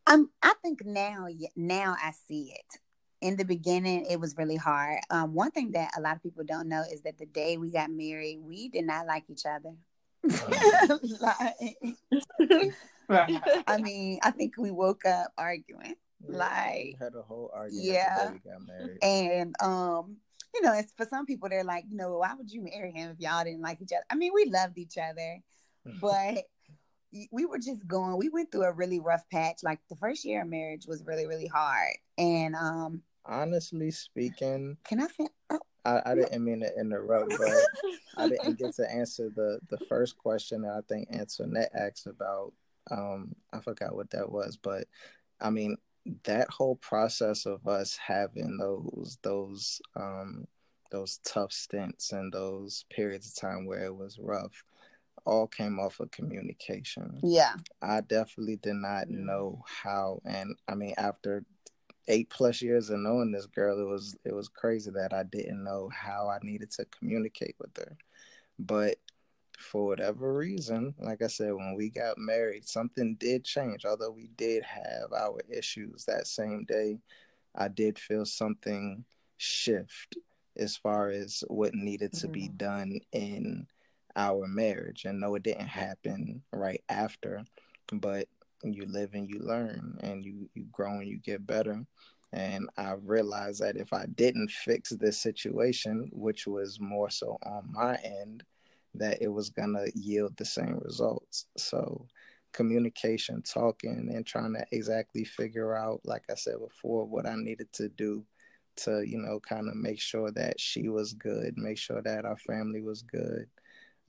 Um, 0.06 0.30
I 0.42 0.54
think 0.62 0.86
now, 0.86 1.28
now 1.56 1.96
I 2.02 2.12
see 2.28 2.54
it. 2.56 2.80
In 3.20 3.36
the 3.36 3.46
beginning, 3.46 4.06
it 4.06 4.20
was 4.20 4.38
really 4.38 4.56
hard. 4.56 5.00
Um, 5.10 5.34
one 5.34 5.52
thing 5.52 5.72
that 5.72 5.92
a 5.98 6.02
lot 6.02 6.16
of 6.16 6.24
people 6.24 6.44
don't 6.46 6.70
know 6.70 6.84
is 6.92 7.02
that 7.02 7.18
the 7.18 7.26
day 7.26 7.58
we 7.58 7.72
got 7.72 7.90
married, 7.90 8.40
we 8.42 8.70
did 8.70 8.86
not 8.86 9.08
like 9.08 9.24
each 9.30 9.46
other. 9.46 9.74
like, 11.20 12.74
I 13.68 13.78
mean, 13.82 14.20
I 14.22 14.32
think 14.32 14.54
we 14.58 14.72
woke 14.72 15.06
up 15.06 15.32
arguing, 15.38 15.96
Like, 16.28 16.96
had 17.00 17.16
a 17.16 17.22
whole 17.22 17.52
argument 17.54 17.86
yeah. 17.86 18.26
the 18.26 18.32
day 18.32 18.40
we 18.44 18.52
got 18.52 18.68
married 18.68 18.98
and 19.02 19.56
um, 19.62 20.18
you 20.54 20.62
know, 20.62 20.74
it's 20.74 20.94
for 20.96 21.06
some 21.06 21.26
people 21.26 21.50
they're 21.50 21.64
like, 21.64 21.86
you 21.90 21.98
know, 21.98 22.18
why 22.18 22.34
would 22.38 22.52
you 22.52 22.62
marry 22.62 22.92
him 22.92 23.12
if 23.12 23.20
y'all 23.20 23.44
didn't 23.44 23.62
like 23.62 23.82
each 23.82 23.92
other? 23.94 24.06
I 24.10 24.16
mean, 24.16 24.32
we 24.34 24.46
loved 24.46 24.78
each 24.78 24.98
other, 24.98 25.40
but 26.02 26.46
we 27.32 27.46
were 27.46 27.60
just 27.60 27.88
going 27.88 28.18
we 28.18 28.30
went 28.30 28.52
through 28.52 28.64
a 28.64 28.72
really 28.72 29.00
rough 29.00 29.24
patch. 29.32 29.58
Like 29.64 29.80
the 29.90 29.96
first 29.96 30.26
year 30.26 30.42
of 30.42 30.48
marriage 30.48 30.86
was 30.88 31.04
really 31.06 31.28
really 31.28 31.48
hard. 31.48 31.96
And 32.18 32.56
um 32.56 33.02
honestly 33.26 33.92
speaking 33.92 34.78
can 34.86 35.02
i 35.02 35.08
fin- 35.08 35.28
oh, 35.50 35.60
I, 35.84 36.02
I 36.06 36.16
didn't 36.16 36.46
mean 36.46 36.62
to 36.62 36.80
interrupt 36.80 37.34
but 37.38 37.52
I 38.18 38.30
didn't 38.30 38.58
get 38.58 38.76
to 38.76 38.90
answer 38.90 39.30
the 39.36 39.60
the 39.70 39.78
first 39.88 40.18
question 40.18 40.62
that 40.62 40.72
I 40.72 40.82
think 40.88 41.10
Antoinette 41.12 41.72
asked 41.74 42.08
about. 42.08 42.54
Um, 42.90 43.36
I 43.52 43.60
forgot 43.60 43.96
what 43.96 44.10
that 44.12 44.32
was, 44.32 44.58
but 44.58 44.86
I 45.42 45.50
mean 45.50 45.78
that 46.24 46.50
whole 46.50 46.78
process 46.78 47.46
of 47.46 47.68
us 47.68 47.98
having 47.98 48.58
those 48.58 49.18
those 49.24 49.82
um 49.96 50.48
those 50.92 51.20
tough 51.26 51.52
stints 51.52 52.14
and 52.14 52.32
those 52.32 52.86
periods 52.90 53.28
of 53.28 53.36
time 53.36 53.66
where 53.66 53.84
it 53.84 53.96
was 53.96 54.20
rough 54.20 54.64
all 55.28 55.48
came 55.48 55.80
off 55.80 56.00
of 56.00 56.10
communication. 56.12 57.20
yeah 57.24 57.56
I 57.82 58.02
definitely 58.02 58.58
did 58.58 58.76
not 58.76 59.08
Mm. 59.08 59.26
know 59.26 59.64
how, 59.68 60.22
and 60.26 60.56
I 60.68 60.76
mean, 60.76 60.94
after 60.98 61.44
eight 62.08 62.30
plus 62.30 62.62
years 62.62 62.90
of 62.90 63.00
knowing 63.00 63.32
this 63.32 63.46
girl, 63.46 63.80
it 63.80 63.84
was 63.84 64.16
it 64.24 64.34
was 64.34 64.48
crazy 64.48 64.92
that 64.92 65.14
I 65.14 65.24
didn't 65.24 65.64
know 65.64 65.90
how 65.90 66.30
I 66.30 66.40
needed 66.42 66.72
to 66.72 66.86
communicate 66.86 67.56
with 67.60 67.76
her. 67.78 67.98
But 68.58 68.98
for 69.60 69.86
whatever 69.88 70.34
reason, 70.34 70.94
like 71.00 71.22
I 71.22 71.28
said, 71.28 71.54
when 71.54 71.76
we 71.76 71.90
got 71.90 72.18
married, 72.18 72.68
something 72.68 73.16
did 73.16 73.44
change. 73.44 73.86
Although 73.86 74.12
we 74.12 74.30
did 74.38 74.64
have 74.64 75.12
our 75.14 75.40
issues 75.50 76.06
that 76.06 76.28
same 76.28 76.64
day, 76.66 77.00
I 77.56 77.68
did 77.68 77.98
feel 78.00 78.26
something 78.26 79.04
shift 79.38 80.18
as 80.58 80.76
far 80.78 81.10
as 81.10 81.44
what 81.48 81.74
needed 81.76 82.14
to 82.14 82.28
mm-hmm. 82.28 82.32
be 82.34 82.48
done 82.50 83.00
in 83.12 83.68
our 84.18 84.48
marriage. 84.48 85.06
And 85.06 85.20
no, 85.20 85.36
it 85.36 85.44
didn't 85.44 85.68
happen 85.68 86.42
right 86.52 86.84
after, 86.90 87.44
but 87.94 88.28
you 88.64 88.86
live 88.88 89.14
and 89.14 89.30
you 89.30 89.40
learn 89.40 89.98
and 90.02 90.26
you, 90.26 90.50
you 90.56 90.66
grow 90.72 91.00
and 91.00 91.08
you 91.08 91.20
get 91.20 91.46
better. 91.46 91.86
And 92.34 92.70
I 92.78 92.96
realized 93.04 93.62
that 93.62 93.78
if 93.78 93.94
I 93.94 94.06
didn't 94.16 94.52
fix 94.52 94.90
this 94.90 95.18
situation, 95.18 96.10
which 96.12 96.46
was 96.46 96.80
more 96.80 97.10
so 97.10 97.38
on 97.44 97.72
my 97.72 97.96
end, 98.04 98.44
that 98.96 99.22
it 99.22 99.30
was 99.30 99.50
going 99.50 99.74
to 99.74 99.90
yield 99.98 100.36
the 100.36 100.46
same 100.46 100.80
results. 100.84 101.46
So, 101.56 102.08
communication, 102.54 103.44
talking, 103.44 104.10
and 104.14 104.26
trying 104.26 104.54
to 104.56 104.66
exactly 104.72 105.24
figure 105.24 105.76
out, 105.76 106.02
like 106.04 106.24
I 106.30 106.36
said 106.36 106.56
before, 106.60 107.06
what 107.06 107.28
I 107.28 107.36
needed 107.36 107.72
to 107.74 107.90
do 107.90 108.26
to, 108.78 109.04
you 109.04 109.20
know, 109.20 109.40
kind 109.40 109.70
of 109.70 109.76
make 109.76 110.02
sure 110.02 110.32
that 110.32 110.60
she 110.60 110.90
was 110.90 111.14
good, 111.14 111.58
make 111.58 111.78
sure 111.78 112.02
that 112.02 112.26
our 112.26 112.38
family 112.38 112.82
was 112.82 113.04
good. 113.04 113.48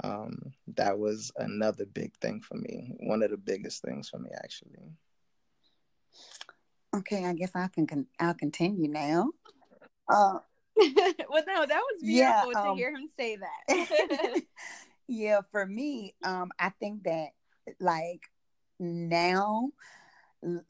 Um, 0.04 0.52
that 0.76 0.98
was 0.98 1.32
another 1.36 1.84
big 1.86 2.14
thing 2.18 2.40
for 2.40 2.56
me. 2.56 2.92
One 3.00 3.22
of 3.22 3.30
the 3.30 3.36
biggest 3.36 3.82
things 3.82 4.08
for 4.08 4.18
me, 4.18 4.30
actually. 4.42 4.92
Okay, 6.96 7.24
I 7.24 7.34
guess 7.34 7.50
I 7.54 7.68
can. 7.68 7.86
Con- 7.86 8.06
I'll 8.18 8.34
continue 8.34 8.88
now. 8.88 9.30
Uh, 10.10 10.38
well, 11.28 11.42
no, 11.46 11.66
that 11.66 11.82
was 11.82 12.00
beautiful 12.00 12.52
yeah, 12.52 12.60
um, 12.60 12.68
to 12.68 12.74
hear 12.74 12.90
him 12.90 13.08
say 13.18 13.36
that. 13.36 14.40
yeah, 15.08 15.40
for 15.50 15.66
me, 15.66 16.14
um, 16.24 16.50
I 16.58 16.70
think 16.70 17.02
that 17.02 17.30
like 17.80 18.22
now, 18.78 19.70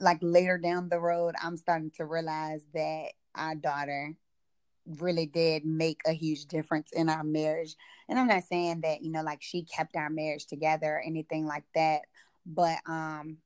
like 0.00 0.18
later 0.22 0.58
down 0.58 0.88
the 0.88 0.98
road, 0.98 1.34
I'm 1.40 1.56
starting 1.56 1.92
to 1.98 2.04
realize 2.04 2.64
that 2.74 3.12
our 3.34 3.54
daughter 3.54 4.14
really 4.88 5.26
did 5.26 5.64
make 5.64 6.00
a 6.06 6.12
huge 6.12 6.46
difference 6.46 6.90
in 6.92 7.08
our 7.08 7.24
marriage. 7.24 7.76
And 8.08 8.18
I'm 8.18 8.28
not 8.28 8.44
saying 8.44 8.80
that, 8.82 9.02
you 9.02 9.10
know, 9.10 9.22
like 9.22 9.42
she 9.42 9.62
kept 9.62 9.96
our 9.96 10.10
marriage 10.10 10.46
together 10.46 10.96
or 10.96 11.00
anything 11.00 11.46
like 11.46 11.64
that, 11.74 12.02
but 12.46 12.78
um 12.86 13.38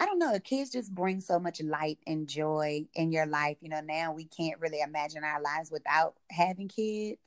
I 0.00 0.06
don't 0.06 0.20
know, 0.20 0.32
The 0.32 0.40
kids 0.40 0.70
just 0.70 0.94
bring 0.94 1.20
so 1.20 1.40
much 1.40 1.60
light 1.60 1.98
and 2.06 2.28
joy 2.28 2.86
in 2.94 3.10
your 3.10 3.26
life. 3.26 3.56
You 3.60 3.68
know, 3.68 3.80
now 3.80 4.12
we 4.12 4.26
can't 4.26 4.60
really 4.60 4.80
imagine 4.80 5.24
our 5.24 5.42
lives 5.42 5.72
without 5.72 6.14
having 6.30 6.68
kids. 6.68 7.18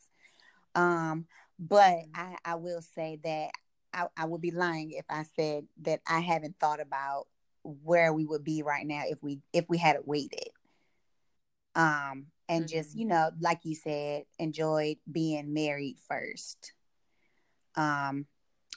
Um, 0.74 1.26
but 1.60 1.98
I, 2.16 2.38
I 2.46 2.56
will 2.56 2.82
say 2.82 3.20
that 3.24 3.52
I, 3.94 4.08
I 4.16 4.26
would 4.26 4.42
be 4.42 4.52
lying 4.52 4.92
if 4.92 5.06
I 5.10 5.24
said 5.36 5.66
that 5.82 6.00
I 6.08 6.22
haven't 6.22 6.60
thought 6.60 6.80
about 6.80 7.28
where 7.64 8.14
we 8.14 8.26
would 8.26 8.44
be 8.44 8.64
right 8.64 8.88
now 8.88 9.04
if 9.06 9.22
we 9.22 9.40
if 9.54 9.66
we 9.68 9.78
had 9.78 9.98
waited. 10.06 10.50
Um, 11.76 12.28
and 12.52 12.66
mm-hmm. 12.66 12.78
just, 12.78 12.98
you 12.98 13.06
know, 13.06 13.32
like 13.40 13.62
you 13.64 13.74
said, 13.74 14.26
enjoyed 14.38 14.98
being 15.10 15.54
married 15.54 15.98
first. 16.10 16.74
Um, 17.76 18.26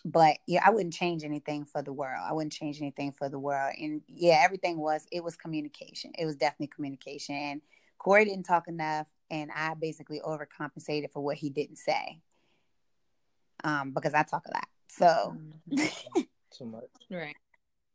but 0.05 0.37
yeah, 0.47 0.61
I 0.65 0.71
wouldn't 0.71 0.95
change 0.95 1.25
anything 1.25 1.65
for 1.65 1.83
the 1.83 1.93
world. 1.93 2.23
I 2.25 2.33
wouldn't 2.33 2.53
change 2.53 2.81
anything 2.81 3.11
for 3.11 3.29
the 3.29 3.39
world. 3.39 3.75
And 3.77 4.03
yeah, 4.07 4.43
everything 4.45 4.79
was 4.79 5.05
it 5.11 5.25
was 5.25 5.35
communication. 5.35 6.13
It 6.17 6.25
was 6.25 6.37
definitely 6.37 6.69
communication. 6.69 7.35
And 7.35 7.61
Corey 7.99 8.25
didn't 8.25 8.45
talk 8.45 8.69
enough, 8.69 9.09
and 9.29 9.51
I 9.53 9.75
basically 9.75 10.21
overcompensated 10.21 11.11
for 11.11 11.21
what 11.21 11.37
he 11.37 11.51
didn't 11.51 11.79
say. 11.79 12.21
Um, 13.65 13.91
because 13.93 14.15
I 14.15 14.23
talk 14.23 14.45
a 14.47 14.55
lot. 14.55 14.69
So 14.89 15.37
mm-hmm. 15.69 16.21
too 16.57 16.67
much. 16.67 16.85
Right. 17.11 17.37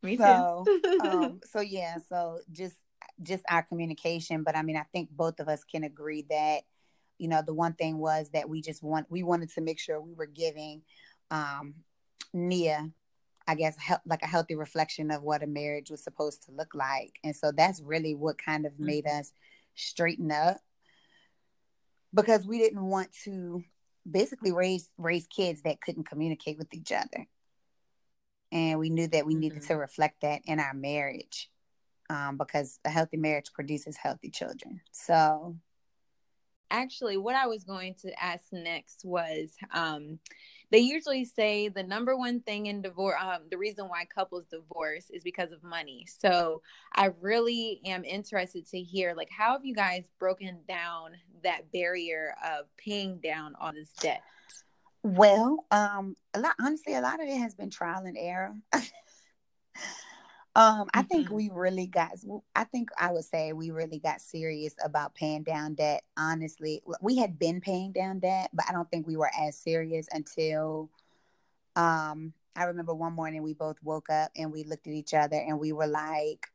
Me 0.02 0.18
so, 0.18 0.64
um, 1.04 1.40
so 1.44 1.60
yeah, 1.60 1.96
so 2.08 2.40
just 2.50 2.76
just 3.22 3.44
our 3.48 3.62
communication. 3.62 4.42
But 4.42 4.56
I 4.56 4.62
mean, 4.62 4.76
I 4.76 4.84
think 4.92 5.10
both 5.10 5.40
of 5.40 5.48
us 5.48 5.64
can 5.64 5.84
agree 5.84 6.26
that, 6.30 6.62
you 7.18 7.28
know, 7.28 7.42
the 7.44 7.54
one 7.54 7.74
thing 7.74 7.98
was 7.98 8.30
that 8.30 8.48
we 8.48 8.62
just 8.62 8.82
want 8.82 9.10
we 9.10 9.22
wanted 9.22 9.50
to 9.50 9.60
make 9.60 9.78
sure 9.78 10.00
we 10.00 10.14
were 10.14 10.26
giving 10.26 10.82
um 11.30 11.74
Nia, 12.32 12.90
I 13.46 13.54
guess, 13.54 13.76
he- 13.78 13.94
like 14.06 14.22
a 14.22 14.26
healthy 14.26 14.54
reflection 14.54 15.10
of 15.10 15.22
what 15.22 15.42
a 15.42 15.46
marriage 15.46 15.90
was 15.90 16.02
supposed 16.02 16.44
to 16.44 16.52
look 16.52 16.74
like. 16.74 17.18
And 17.24 17.34
so 17.34 17.52
that's 17.52 17.80
really 17.80 18.14
what 18.14 18.38
kind 18.38 18.66
of 18.66 18.78
made 18.78 19.04
mm-hmm. 19.04 19.20
us 19.20 19.32
straighten 19.74 20.30
up 20.30 20.58
because 22.14 22.46
we 22.46 22.58
didn't 22.58 22.82
want 22.82 23.10
to 23.24 23.62
basically 24.10 24.52
raise 24.52 24.88
raise 24.98 25.26
kids 25.26 25.62
that 25.62 25.80
couldn't 25.80 26.08
communicate 26.08 26.58
with 26.58 26.72
each 26.72 26.92
other. 26.92 27.26
And 28.52 28.80
we 28.80 28.90
knew 28.90 29.06
that 29.08 29.26
we 29.26 29.34
needed 29.34 29.58
mm-hmm. 29.58 29.68
to 29.68 29.76
reflect 29.76 30.22
that 30.22 30.42
in 30.44 30.58
our 30.58 30.74
marriage 30.74 31.50
um, 32.10 32.36
because 32.36 32.80
a 32.84 32.90
healthy 32.90 33.16
marriage 33.16 33.52
produces 33.54 33.96
healthy 33.96 34.30
children. 34.30 34.80
So 34.90 35.56
actually 36.72 37.16
what 37.16 37.34
i 37.34 37.48
was 37.48 37.64
going 37.64 37.96
to 38.00 38.12
ask 38.22 38.44
next 38.52 39.04
was 39.04 39.56
um, 39.72 40.20
they 40.70 40.78
usually 40.78 41.24
say 41.24 41.66
the 41.66 41.82
number 41.82 42.16
one 42.16 42.40
thing 42.42 42.66
in 42.66 42.80
divorce 42.80 43.16
um, 43.20 43.40
the 43.50 43.58
reason 43.58 43.88
why 43.88 44.04
couples 44.04 44.44
divorce 44.50 45.10
is 45.10 45.24
because 45.24 45.50
of 45.50 45.64
money. 45.64 46.06
So 46.20 46.62
i 46.94 47.10
really 47.20 47.80
am 47.84 48.04
interested 48.04 48.66
to 48.68 48.80
hear 48.80 49.14
like 49.16 49.30
how 49.36 49.52
have 49.52 49.64
you 49.64 49.74
guys 49.74 50.04
broken 50.18 50.60
down 50.68 51.12
that 51.42 51.72
barrier 51.72 52.34
of 52.44 52.66
paying 52.76 53.18
down 53.18 53.54
all 53.60 53.72
this 53.72 53.90
debt? 54.00 54.22
Well 55.02 55.66
um 55.70 56.14
a 56.34 56.40
lot 56.40 56.54
honestly 56.60 56.94
a 56.94 57.00
lot 57.00 57.20
of 57.20 57.28
it 57.28 57.38
has 57.38 57.54
been 57.54 57.70
trial 57.70 58.04
and 58.04 58.16
error 58.18 58.54
Um, 60.56 60.88
I 60.92 61.02
think 61.02 61.26
mm-hmm. 61.26 61.36
we 61.36 61.50
really 61.52 61.86
got. 61.86 62.10
I 62.56 62.64
think 62.64 62.90
I 62.98 63.12
would 63.12 63.24
say 63.24 63.52
we 63.52 63.70
really 63.70 64.00
got 64.00 64.20
serious 64.20 64.74
about 64.84 65.14
paying 65.14 65.44
down 65.44 65.74
debt. 65.74 66.02
Honestly, 66.16 66.82
we 67.00 67.16
had 67.16 67.38
been 67.38 67.60
paying 67.60 67.92
down 67.92 68.18
debt, 68.18 68.50
but 68.52 68.64
I 68.68 68.72
don't 68.72 68.90
think 68.90 69.06
we 69.06 69.16
were 69.16 69.30
as 69.38 69.56
serious 69.56 70.08
until. 70.12 70.90
Um, 71.76 72.32
I 72.56 72.64
remember 72.64 72.92
one 72.94 73.12
morning 73.12 73.44
we 73.44 73.54
both 73.54 73.76
woke 73.82 74.10
up 74.10 74.32
and 74.36 74.52
we 74.52 74.64
looked 74.64 74.88
at 74.88 74.92
each 74.92 75.14
other 75.14 75.36
and 75.36 75.60
we 75.60 75.72
were 75.72 75.86
like, 75.86 76.48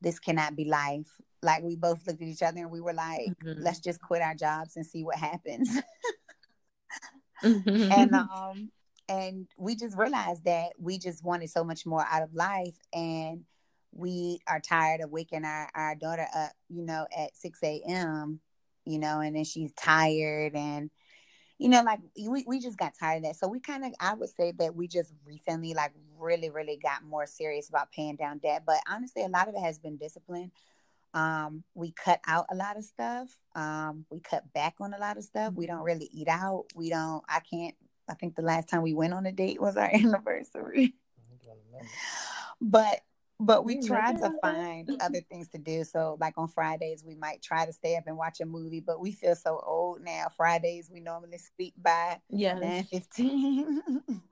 "This 0.00 0.18
cannot 0.18 0.56
be 0.56 0.64
life." 0.64 1.08
Like 1.40 1.62
we 1.62 1.76
both 1.76 2.04
looked 2.06 2.20
at 2.20 2.26
each 2.26 2.42
other 2.42 2.58
and 2.58 2.70
we 2.70 2.80
were 2.80 2.94
like, 2.94 3.28
mm-hmm. 3.44 3.62
"Let's 3.62 3.78
just 3.78 4.00
quit 4.00 4.22
our 4.22 4.34
jobs 4.34 4.76
and 4.76 4.84
see 4.84 5.04
what 5.04 5.16
happens." 5.16 5.70
mm-hmm. 7.44 7.92
And 7.92 8.14
um, 8.14 8.72
and 9.08 9.46
we 9.58 9.74
just 9.74 9.96
realized 9.96 10.44
that 10.44 10.72
we 10.78 10.98
just 10.98 11.24
wanted 11.24 11.50
so 11.50 11.64
much 11.64 11.84
more 11.84 12.04
out 12.08 12.22
of 12.22 12.34
life 12.34 12.76
and 12.92 13.44
we 13.92 14.40
are 14.48 14.60
tired 14.60 15.00
of 15.00 15.10
waking 15.10 15.44
our, 15.44 15.68
our 15.74 15.94
daughter 15.94 16.26
up 16.34 16.52
you 16.68 16.84
know 16.84 17.06
at 17.16 17.36
6 17.36 17.58
a.m 17.62 18.40
you 18.84 18.98
know 18.98 19.20
and 19.20 19.36
then 19.36 19.44
she's 19.44 19.72
tired 19.72 20.54
and 20.54 20.90
you 21.58 21.68
know 21.68 21.82
like 21.82 22.00
we, 22.28 22.44
we 22.46 22.58
just 22.58 22.78
got 22.78 22.92
tired 22.98 23.18
of 23.18 23.22
that. 23.24 23.36
So 23.36 23.48
we 23.48 23.60
kind 23.60 23.84
of 23.84 23.92
i 24.00 24.14
would 24.14 24.30
say 24.30 24.52
that 24.58 24.74
we 24.74 24.88
just 24.88 25.12
recently 25.24 25.74
like 25.74 25.92
really 26.18 26.50
really 26.50 26.78
got 26.82 27.04
more 27.04 27.26
serious 27.26 27.68
about 27.68 27.92
paying 27.92 28.16
down 28.16 28.38
debt 28.38 28.62
but 28.66 28.78
honestly 28.90 29.22
a 29.22 29.28
lot 29.28 29.48
of 29.48 29.54
it 29.54 29.60
has 29.60 29.78
been 29.78 29.96
discipline. 29.96 30.50
Um, 31.12 31.62
we 31.74 31.92
cut 31.92 32.18
out 32.26 32.46
a 32.50 32.56
lot 32.56 32.76
of 32.76 32.82
stuff. 32.82 33.38
Um, 33.54 34.04
we 34.10 34.18
cut 34.18 34.52
back 34.52 34.74
on 34.80 34.94
a 34.94 34.98
lot 34.98 35.16
of 35.16 35.22
stuff. 35.22 35.54
We 35.54 35.68
don't 35.68 35.84
really 35.84 36.10
eat 36.12 36.26
out. 36.26 36.64
We 36.74 36.90
don't 36.90 37.22
i 37.28 37.38
can't 37.38 37.76
I 38.08 38.14
think 38.14 38.36
the 38.36 38.42
last 38.42 38.68
time 38.68 38.82
we 38.82 38.94
went 38.94 39.14
on 39.14 39.26
a 39.26 39.32
date 39.32 39.60
was 39.60 39.76
our 39.76 39.90
anniversary. 39.92 40.94
but 42.60 43.00
but 43.40 43.64
we 43.64 43.80
tried 43.80 44.18
to 44.18 44.32
find 44.40 44.90
other 45.00 45.20
things 45.20 45.48
to 45.48 45.58
do. 45.58 45.82
So 45.84 46.16
like 46.20 46.34
on 46.36 46.48
Fridays 46.48 47.04
we 47.04 47.14
might 47.14 47.42
try 47.42 47.66
to 47.66 47.72
stay 47.72 47.96
up 47.96 48.04
and 48.06 48.16
watch 48.16 48.40
a 48.40 48.46
movie, 48.46 48.80
but 48.80 49.00
we 49.00 49.12
feel 49.12 49.34
so 49.34 49.60
old 49.64 50.02
now. 50.02 50.28
Fridays 50.36 50.90
we 50.92 51.00
normally 51.00 51.38
sleep 51.38 51.74
by 51.76 52.20
yeah 52.30 52.54
nine 52.54 52.84
fifteen. 52.84 53.80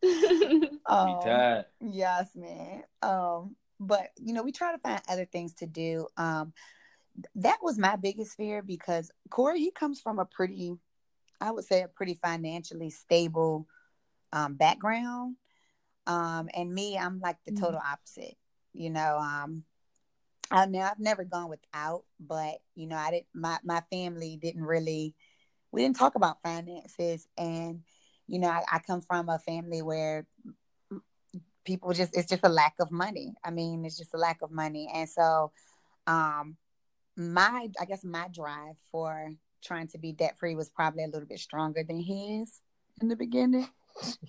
um, 0.86 1.64
yes, 1.80 2.30
man. 2.36 2.84
Um, 3.02 3.56
but 3.80 4.10
you 4.16 4.32
know, 4.32 4.42
we 4.42 4.52
try 4.52 4.72
to 4.72 4.78
find 4.78 5.00
other 5.08 5.24
things 5.24 5.54
to 5.54 5.66
do. 5.66 6.06
Um, 6.16 6.52
that 7.34 7.58
was 7.62 7.78
my 7.78 7.96
biggest 7.96 8.36
fear 8.36 8.62
because 8.62 9.10
Corey, 9.30 9.60
he 9.60 9.70
comes 9.70 10.00
from 10.00 10.18
a 10.18 10.24
pretty 10.24 10.76
I 11.40 11.50
would 11.50 11.64
say 11.64 11.82
a 11.82 11.88
pretty 11.88 12.14
financially 12.14 12.90
stable 12.90 13.66
um, 14.32 14.54
background. 14.54 15.36
Um, 16.06 16.48
and 16.54 16.72
me, 16.72 16.96
I'm 16.96 17.20
like 17.20 17.36
the 17.46 17.52
total 17.52 17.80
mm-hmm. 17.80 17.92
opposite. 17.92 18.36
You 18.72 18.90
know, 18.90 19.18
um, 19.18 19.64
I 20.50 20.66
know 20.66 20.80
I've 20.80 20.98
never 20.98 21.24
gone 21.24 21.50
without, 21.50 22.04
but 22.18 22.58
you 22.74 22.86
know, 22.86 22.96
I 22.96 23.10
didn't. 23.10 23.26
My 23.34 23.58
my 23.64 23.82
family 23.90 24.38
didn't 24.40 24.64
really. 24.64 25.14
We 25.70 25.82
didn't 25.82 25.96
talk 25.96 26.14
about 26.14 26.42
finances, 26.42 27.28
and 27.36 27.82
you 28.26 28.38
know, 28.38 28.48
I, 28.48 28.62
I 28.72 28.78
come 28.78 29.02
from 29.02 29.28
a 29.28 29.38
family 29.38 29.82
where 29.82 30.26
people 31.64 31.92
just 31.92 32.16
it's 32.16 32.28
just 32.28 32.44
a 32.44 32.48
lack 32.48 32.74
of 32.80 32.90
money. 32.90 33.34
I 33.44 33.50
mean, 33.50 33.84
it's 33.84 33.98
just 33.98 34.14
a 34.14 34.18
lack 34.18 34.40
of 34.40 34.50
money, 34.50 34.90
and 34.94 35.08
so 35.08 35.52
um, 36.06 36.56
my 37.16 37.68
I 37.78 37.84
guess 37.84 38.04
my 38.04 38.28
drive 38.32 38.76
for 38.90 39.32
trying 39.62 39.88
to 39.88 39.98
be 39.98 40.12
debt 40.12 40.38
free 40.38 40.54
was 40.54 40.70
probably 40.70 41.04
a 41.04 41.08
little 41.08 41.26
bit 41.28 41.40
stronger 41.40 41.82
than 41.82 42.00
his 42.00 42.60
in 43.00 43.08
the 43.08 43.16
beginning. 43.16 43.68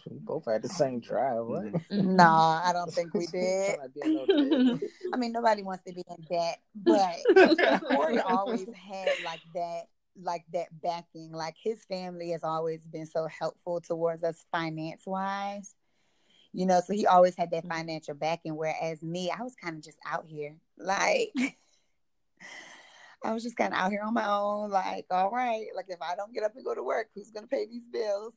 We 0.09 0.17
both 0.21 0.45
had 0.45 0.62
the 0.63 0.69
same 0.69 1.00
drive. 1.00 1.45
What? 1.45 1.63
Mm-hmm. 1.65 2.15
No, 2.15 2.24
I 2.25 2.71
don't 2.74 2.91
think 2.91 3.13
we 3.13 3.27
did. 3.27 3.75
Trying 3.75 3.88
to 3.88 3.93
be 3.93 4.01
a 4.01 4.19
little 4.19 4.77
bit- 4.77 4.89
I 5.13 5.17
mean, 5.17 5.31
nobody 5.31 5.63
wants 5.63 5.83
to 5.86 5.93
be 5.93 6.03
in 6.09 6.25
debt, 6.29 6.59
but 6.75 7.15
Corey 7.89 8.19
always 8.19 8.65
had 8.75 9.09
like 9.24 9.41
that, 9.53 9.83
like 10.21 10.45
that 10.53 10.67
backing. 10.81 11.31
Like 11.31 11.55
his 11.62 11.83
family 11.86 12.31
has 12.31 12.43
always 12.43 12.86
been 12.88 13.05
so 13.05 13.27
helpful 13.27 13.79
towards 13.81 14.24
us 14.24 14.43
finance 14.51 15.03
wise. 15.05 15.75
You 16.51 16.65
know, 16.65 16.81
so 16.83 16.93
he 16.93 17.05
always 17.05 17.36
had 17.36 17.51
that 17.51 17.67
financial 17.67 18.15
backing. 18.15 18.55
Whereas 18.55 19.03
me, 19.03 19.29
I 19.29 19.43
was 19.43 19.53
kind 19.55 19.75
of 19.77 19.83
just 19.83 20.00
out 20.05 20.25
here, 20.27 20.55
like 20.79 21.31
I 23.23 23.33
was 23.33 23.43
just 23.43 23.57
kind 23.57 23.73
of 23.73 23.79
out 23.79 23.91
here 23.91 24.01
on 24.01 24.13
my 24.13 24.27
own. 24.29 24.69
Like, 24.69 25.05
all 25.11 25.31
right, 25.31 25.67
like 25.75 25.88
if 25.89 26.01
I 26.01 26.15
don't 26.15 26.33
get 26.33 26.43
up 26.43 26.55
and 26.55 26.65
go 26.65 26.75
to 26.75 26.83
work, 26.83 27.09
who's 27.13 27.31
gonna 27.31 27.47
pay 27.47 27.65
these 27.67 27.88
bills? 27.88 28.35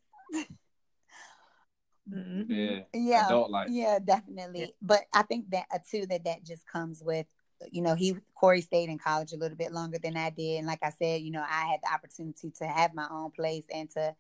Mhm. 2.11 2.47
Yeah. 2.95 3.29
yeah 3.29 3.45
yeah 3.69 3.99
definitely 3.99 4.75
but 4.83 5.03
i 5.15 5.23
think 5.23 5.49
that 5.51 5.65
uh, 5.73 5.79
too 5.89 6.05
that 6.07 6.25
that 6.25 6.45
just 6.45 6.67
comes 6.67 7.03
with 7.03 7.27
you 7.71 7.81
know 7.81 7.95
he 7.95 8.17
corey 8.35 8.61
stayed 8.61 8.89
in 8.89 8.99
college 8.99 9.33
a 9.33 9.37
little 9.37 9.57
bit 9.57 9.73
longer 9.73 9.99
than 10.03 10.17
i 10.17 10.31
did 10.31 10.59
and 10.59 10.67
like 10.67 10.81
i 10.83 10.91
said 10.91 11.23
you 11.23 11.31
know 11.31 11.45
i 11.49 11.67
had 11.67 11.81
the 11.83 11.93
opportunity 11.93 12.51
to 12.51 12.67
have 12.67 12.95
my 12.95 13.07
own 13.11 13.31
place 13.31 13.65
and 13.73 13.89
to 13.91 14.15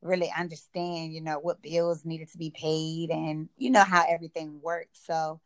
really 0.00 0.32
understand 0.38 1.12
you 1.12 1.20
know 1.20 1.38
what 1.38 1.60
bills 1.60 2.04
needed 2.04 2.28
to 2.30 2.38
be 2.38 2.50
paid 2.50 3.10
and 3.10 3.48
you 3.56 3.70
know 3.70 3.84
how 3.84 4.04
everything 4.08 4.60
worked 4.62 4.96
so 4.96 5.40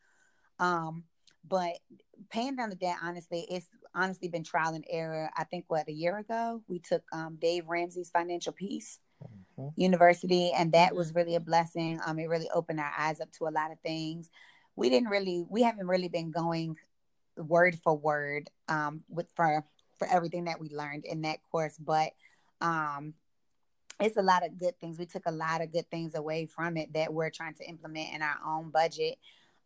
um 0.58 1.04
but 1.48 1.78
paying 2.30 2.54
down 2.54 2.68
the 2.68 2.76
debt 2.76 2.96
honestly 3.02 3.46
it's 3.50 3.68
honestly 3.98 4.28
been 4.28 4.44
trial 4.44 4.74
and 4.74 4.84
error. 4.88 5.30
I 5.36 5.44
think 5.44 5.64
what 5.68 5.88
a 5.88 5.92
year 5.92 6.18
ago 6.18 6.62
we 6.68 6.78
took 6.78 7.02
um 7.12 7.36
dave 7.40 7.66
ramsey's 7.68 8.10
financial 8.10 8.52
peace 8.52 9.00
Mhm. 9.58 9.72
university 9.76 10.52
and 10.52 10.72
that 10.72 10.94
was 10.94 11.14
really 11.14 11.34
a 11.34 11.40
blessing. 11.40 12.00
Um 12.06 12.18
it 12.18 12.28
really 12.28 12.50
opened 12.54 12.80
our 12.80 12.92
eyes 12.96 13.20
up 13.20 13.30
to 13.32 13.48
a 13.48 13.50
lot 13.50 13.72
of 13.72 13.80
things. 13.80 14.30
We 14.76 14.88
didn't 14.90 15.08
really 15.08 15.44
we 15.48 15.62
haven't 15.62 15.88
really 15.88 16.08
been 16.08 16.30
going 16.30 16.76
word 17.36 17.78
for 17.82 17.96
word 17.96 18.50
um 18.68 19.04
with 19.08 19.30
for 19.34 19.64
for 19.98 20.08
everything 20.08 20.44
that 20.44 20.60
we 20.60 20.68
learned 20.70 21.04
in 21.04 21.22
that 21.22 21.38
course 21.50 21.76
but 21.78 22.12
um 22.60 23.14
it's 24.00 24.16
a 24.16 24.22
lot 24.22 24.44
of 24.46 24.58
good 24.58 24.78
things. 24.80 24.98
We 24.98 25.06
took 25.06 25.26
a 25.26 25.32
lot 25.32 25.60
of 25.60 25.72
good 25.72 25.90
things 25.90 26.14
away 26.14 26.46
from 26.46 26.76
it 26.76 26.92
that 26.92 27.12
we're 27.12 27.30
trying 27.30 27.54
to 27.54 27.68
implement 27.68 28.14
in 28.14 28.22
our 28.22 28.36
own 28.46 28.70
budget 28.70 29.18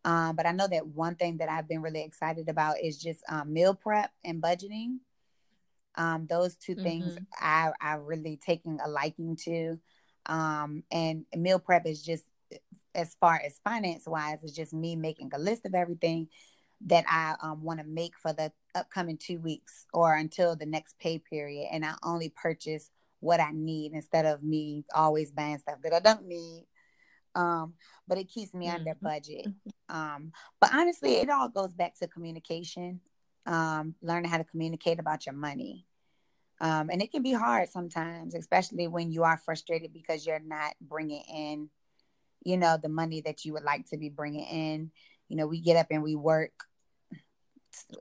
um, 0.05 0.35
but 0.35 0.45
i 0.45 0.51
know 0.51 0.67
that 0.67 0.87
one 0.87 1.15
thing 1.15 1.37
that 1.37 1.49
i've 1.49 1.67
been 1.67 1.81
really 1.81 2.03
excited 2.03 2.49
about 2.49 2.79
is 2.81 2.97
just 2.97 3.21
um, 3.29 3.51
meal 3.53 3.73
prep 3.75 4.11
and 4.23 4.41
budgeting 4.41 4.97
um, 5.95 6.25
those 6.27 6.55
2 6.55 6.75
things 6.75 7.15
Mhm. 7.15 7.25
I 7.39 7.71
I 7.81 7.93
really 7.95 8.37
taking 8.37 8.79
a 8.83 8.89
liking 8.89 9.35
to, 9.45 9.79
um, 10.25 10.83
and 10.91 11.25
meal 11.35 11.59
prep 11.59 11.85
is 11.85 12.03
just 12.03 12.25
as 12.95 13.15
far 13.19 13.41
as 13.43 13.59
finance 13.63 14.05
wise, 14.07 14.43
it's 14.43 14.53
just 14.55 14.73
me 14.73 14.95
making 14.95 15.31
a 15.33 15.39
list 15.39 15.65
of 15.65 15.75
everything 15.75 16.29
that 16.85 17.05
I 17.07 17.35
um, 17.41 17.63
want 17.63 17.79
to 17.79 17.85
make 17.85 18.17
for 18.17 18.33
the 18.33 18.51
upcoming 18.75 19.17
two 19.17 19.39
weeks 19.39 19.85
or 19.93 20.15
until 20.15 20.55
the 20.55 20.65
next 20.65 20.97
pay 20.99 21.19
period, 21.19 21.69
and 21.71 21.85
I 21.85 21.93
only 22.03 22.29
purchase 22.29 22.89
what 23.19 23.39
I 23.39 23.51
need 23.53 23.93
instead 23.93 24.25
of 24.25 24.43
me 24.43 24.85
always 24.93 25.31
buying 25.31 25.59
stuff 25.59 25.79
that 25.83 25.93
I 25.93 25.99
don't 25.99 26.25
need. 26.27 26.65
Um, 27.35 27.73
but 28.07 28.17
it 28.17 28.25
keeps 28.29 28.53
me 28.53 28.69
under 28.69 28.93
Mhm. 28.93 29.01
budget. 29.01 29.47
Um, 29.89 30.31
but 30.59 30.73
honestly, 30.73 31.15
it 31.15 31.29
all 31.29 31.49
goes 31.49 31.73
back 31.73 31.95
to 31.95 32.07
communication 32.07 33.01
um, 33.45 33.95
learning 34.01 34.29
how 34.29 34.37
to 34.37 34.43
communicate 34.43 34.99
about 34.99 35.25
your 35.25 35.35
money. 35.35 35.85
Um, 36.61 36.89
and 36.89 37.01
it 37.01 37.11
can 37.11 37.23
be 37.23 37.33
hard 37.33 37.69
sometimes, 37.69 38.35
especially 38.35 38.87
when 38.87 39.11
you 39.11 39.23
are 39.23 39.37
frustrated 39.37 39.91
because 39.91 40.25
you're 40.25 40.39
not 40.39 40.75
bringing 40.79 41.23
in, 41.23 41.69
you 42.43 42.57
know, 42.57 42.77
the 42.81 42.89
money 42.89 43.21
that 43.21 43.43
you 43.43 43.53
would 43.53 43.63
like 43.63 43.89
to 43.89 43.97
be 43.97 44.09
bringing 44.09 44.45
in. 44.45 44.91
You 45.27 45.37
know, 45.37 45.47
we 45.47 45.59
get 45.59 45.77
up 45.77 45.87
and 45.91 46.03
we 46.03 46.15
work 46.15 46.53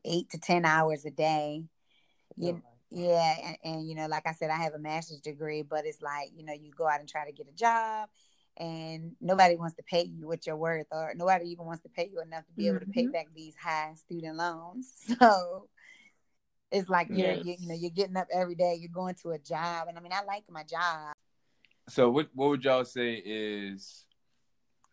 eight 0.05 0.31
to 0.31 0.39
10 0.39 0.65
hours 0.65 1.05
a 1.05 1.11
day. 1.11 1.65
You, 2.37 2.63
yeah. 2.91 3.37
And, 3.45 3.57
and, 3.65 3.89
you 3.89 3.95
know, 3.95 4.07
like 4.07 4.27
I 4.27 4.33
said, 4.33 4.51
I 4.51 4.57
have 4.57 4.75
a 4.75 4.79
master's 4.79 5.21
degree, 5.21 5.63
but 5.63 5.87
it's 5.87 6.03
like, 6.03 6.31
you 6.37 6.45
know, 6.45 6.53
you 6.53 6.71
go 6.71 6.87
out 6.87 7.01
and 7.01 7.09
try 7.09 7.25
to 7.25 7.33
get 7.33 7.49
a 7.49 7.53
job 7.53 8.11
and 8.59 9.13
nobody 9.21 9.57
wants 9.57 9.75
to 9.77 9.83
pay 9.85 10.03
you 10.03 10.27
what 10.27 10.47
you're 10.47 10.57
worth 10.57 10.87
or 10.93 11.13
nobody 11.17 11.47
even 11.51 11.65
wants 11.65 11.83
to 11.83 11.89
pay 11.89 12.09
you 12.13 12.21
enough 12.21 12.45
to 12.47 12.53
be 12.53 12.69
able 12.69 12.81
to 12.81 12.87
pay 12.87 13.07
Mhm. 13.07 13.13
back 13.13 13.27
these 13.35 13.55
high 13.57 13.93
student 13.95 14.37
loans 14.37 14.93
so 15.19 15.69
it's 16.71 16.89
like 16.89 17.09
you're 17.11 17.33
you, 17.33 17.41
Yes. 17.53 17.61
you 17.61 17.69
know 17.69 17.75
you're 17.75 17.91
getting 17.91 18.17
up 18.17 18.29
every 18.33 18.55
day 18.55 18.77
you're 18.79 18.91
going 18.93 19.15
to 19.23 19.31
a 19.31 19.39
job 19.39 19.89
and 19.89 19.97
i 19.97 20.01
mean 20.01 20.13
i 20.13 20.23
like 20.25 20.45
my 20.51 20.63
job 20.65 21.13
So 21.89 22.11
what 22.11 22.29
what 22.35 22.51
would 22.51 22.65
y'all 22.65 22.85
say 22.85 23.15
is 23.25 24.05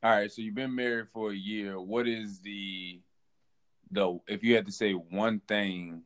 all 0.02 0.12
right, 0.12 0.32
so 0.32 0.41
you've 0.41 0.56
been 0.56 0.74
married 0.74 1.10
for 1.12 1.32
a 1.32 1.36
year. 1.36 1.78
What 1.80 2.08
is 2.08 2.39
the 2.39 3.02
the 3.91 4.17
if 4.28 4.43
you 4.45 4.56
had 4.56 4.65
to 4.67 4.72
say 4.72 4.93
one 4.93 5.41
thing 5.41 6.04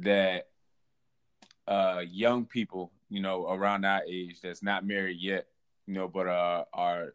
that 0.00 0.48
uh 1.68 2.02
young 2.08 2.44
people, 2.44 2.92
you 3.08 3.20
know, 3.20 3.46
around 3.48 3.84
our 3.84 4.02
age 4.08 4.40
that's 4.40 4.62
not 4.64 4.84
married 4.84 5.18
yet, 5.20 5.46
you 5.86 5.94
know, 5.94 6.08
but 6.08 6.26
uh 6.26 6.64
are 6.72 7.14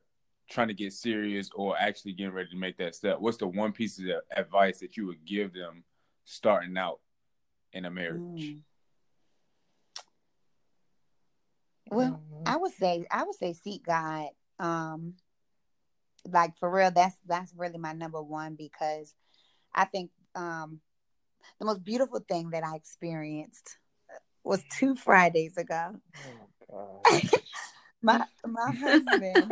trying 0.49 0.67
to 0.67 0.73
get 0.73 0.93
serious 0.93 1.49
or 1.55 1.77
actually 1.77 2.13
getting 2.13 2.33
ready 2.33 2.49
to 2.49 2.57
make 2.57 2.77
that 2.77 2.95
step, 2.95 3.19
what's 3.19 3.37
the 3.37 3.47
one 3.47 3.71
piece 3.71 3.97
of 3.99 4.05
advice 4.35 4.79
that 4.79 4.97
you 4.97 5.07
would 5.07 5.23
give 5.25 5.53
them 5.53 5.83
starting 6.25 6.77
out 6.77 6.99
in 7.73 7.85
a 7.85 7.91
marriage? 7.91 8.21
Mm. 8.21 8.59
well 11.91 12.21
i 12.45 12.55
would 12.55 12.71
say 12.73 13.05
i 13.11 13.23
would 13.23 13.35
say 13.35 13.53
seek 13.53 13.85
god 13.85 14.29
um 14.59 15.13
like 16.25 16.57
for 16.57 16.69
real 16.69 16.91
that's 16.91 17.15
that's 17.27 17.53
really 17.55 17.77
my 17.77 17.91
number 17.93 18.21
one 18.21 18.55
because 18.55 19.13
i 19.75 19.85
think 19.85 20.09
um 20.35 20.79
the 21.59 21.65
most 21.65 21.83
beautiful 21.83 22.23
thing 22.27 22.51
that 22.51 22.63
i 22.63 22.75
experienced 22.75 23.77
was 24.43 24.63
two 24.71 24.95
fridays 24.95 25.57
ago 25.57 25.95
Oh, 26.73 27.01
gosh. 27.11 27.31
My 28.01 28.25
my 28.45 28.71
husband 28.73 29.51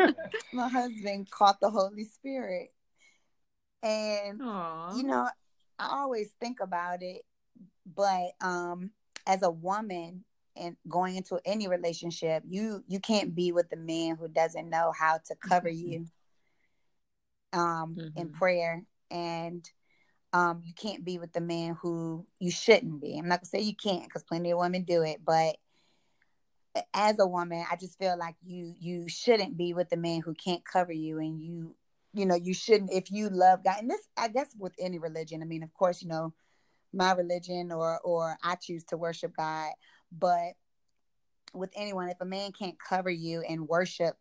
my 0.52 0.68
husband 0.68 1.30
caught 1.30 1.60
the 1.60 1.70
holy 1.70 2.04
spirit 2.04 2.74
and 3.84 4.42
Aw. 4.42 4.96
you 4.96 5.04
know 5.04 5.28
i 5.78 5.88
always 5.88 6.32
think 6.40 6.60
about 6.60 7.02
it 7.02 7.24
but 7.96 8.32
um 8.42 8.92
as 9.28 9.42
a 9.44 9.50
woman 9.50 10.24
and 10.56 10.76
going 10.88 11.16
into 11.16 11.40
any 11.46 11.68
relationship 11.68 12.44
you 12.48 12.84
you 12.88 13.00
can't 13.00 13.36
be 13.36 13.52
with 13.52 13.72
a 13.72 13.78
man 13.78 14.16
who 14.18 14.28
doesn't 14.28 14.70
know 14.70 14.92
how 14.98 15.18
to 15.26 15.36
cover 15.36 15.70
you 15.70 16.06
um 17.54 17.96
in 18.16 18.30
Mhm. 18.30 18.34
prayer 18.34 18.84
and 19.12 19.70
um 20.34 20.62
you 20.64 20.74
can't 20.74 21.04
be 21.06 21.18
with 21.18 21.32
the 21.34 21.42
man 21.42 21.76
who 21.82 22.26
you 22.40 22.52
shouldn't 22.52 23.02
be 23.02 23.18
i'm 23.18 23.28
not 23.28 23.40
gonna 23.40 23.46
say 23.46 23.62
you 23.62 23.76
can't 23.76 24.04
because 24.04 24.24
plenty 24.24 24.52
of 24.52 24.60
women 24.60 24.84
do 24.84 25.02
it 25.04 25.24
but 25.26 25.58
as 26.94 27.20
a 27.20 27.28
woman 27.28 27.64
i 27.72 27.76
just 27.76 27.98
feel 27.98 28.18
like 28.18 28.36
you 28.46 28.74
you 28.80 29.08
shouldn't 29.08 29.58
be 29.58 29.74
with 29.74 29.90
the 29.90 29.98
man 29.98 30.22
who 30.22 30.34
can't 30.34 30.64
cover 30.66 30.94
you 30.94 31.18
and 31.20 31.42
you 31.42 31.76
you 32.14 32.26
know 32.26 32.36
you 32.36 32.54
shouldn't 32.54 32.92
if 32.92 33.12
you 33.12 33.30
love 33.30 33.64
god 33.64 33.78
and 33.80 33.90
this 33.90 34.08
i 34.18 34.28
guess 34.28 34.56
with 34.58 34.74
any 34.80 35.00
religion 35.00 35.42
i 35.42 35.46
mean 35.46 35.64
of 35.64 35.74
course 35.74 36.02
you 36.02 36.08
know 36.08 36.34
my 36.94 37.12
religion 37.14 37.72
or 37.72 38.00
or 38.02 38.38
i 38.44 38.56
choose 38.56 38.84
to 38.84 38.98
worship 38.98 39.32
god 39.36 39.72
but 40.12 40.54
with 41.54 41.72
anyone 41.76 42.10
if 42.10 42.22
a 42.22 42.26
man 42.26 42.52
can't 42.52 42.78
cover 42.80 43.10
you 43.10 43.42
and 43.42 43.68
worship 43.68 44.16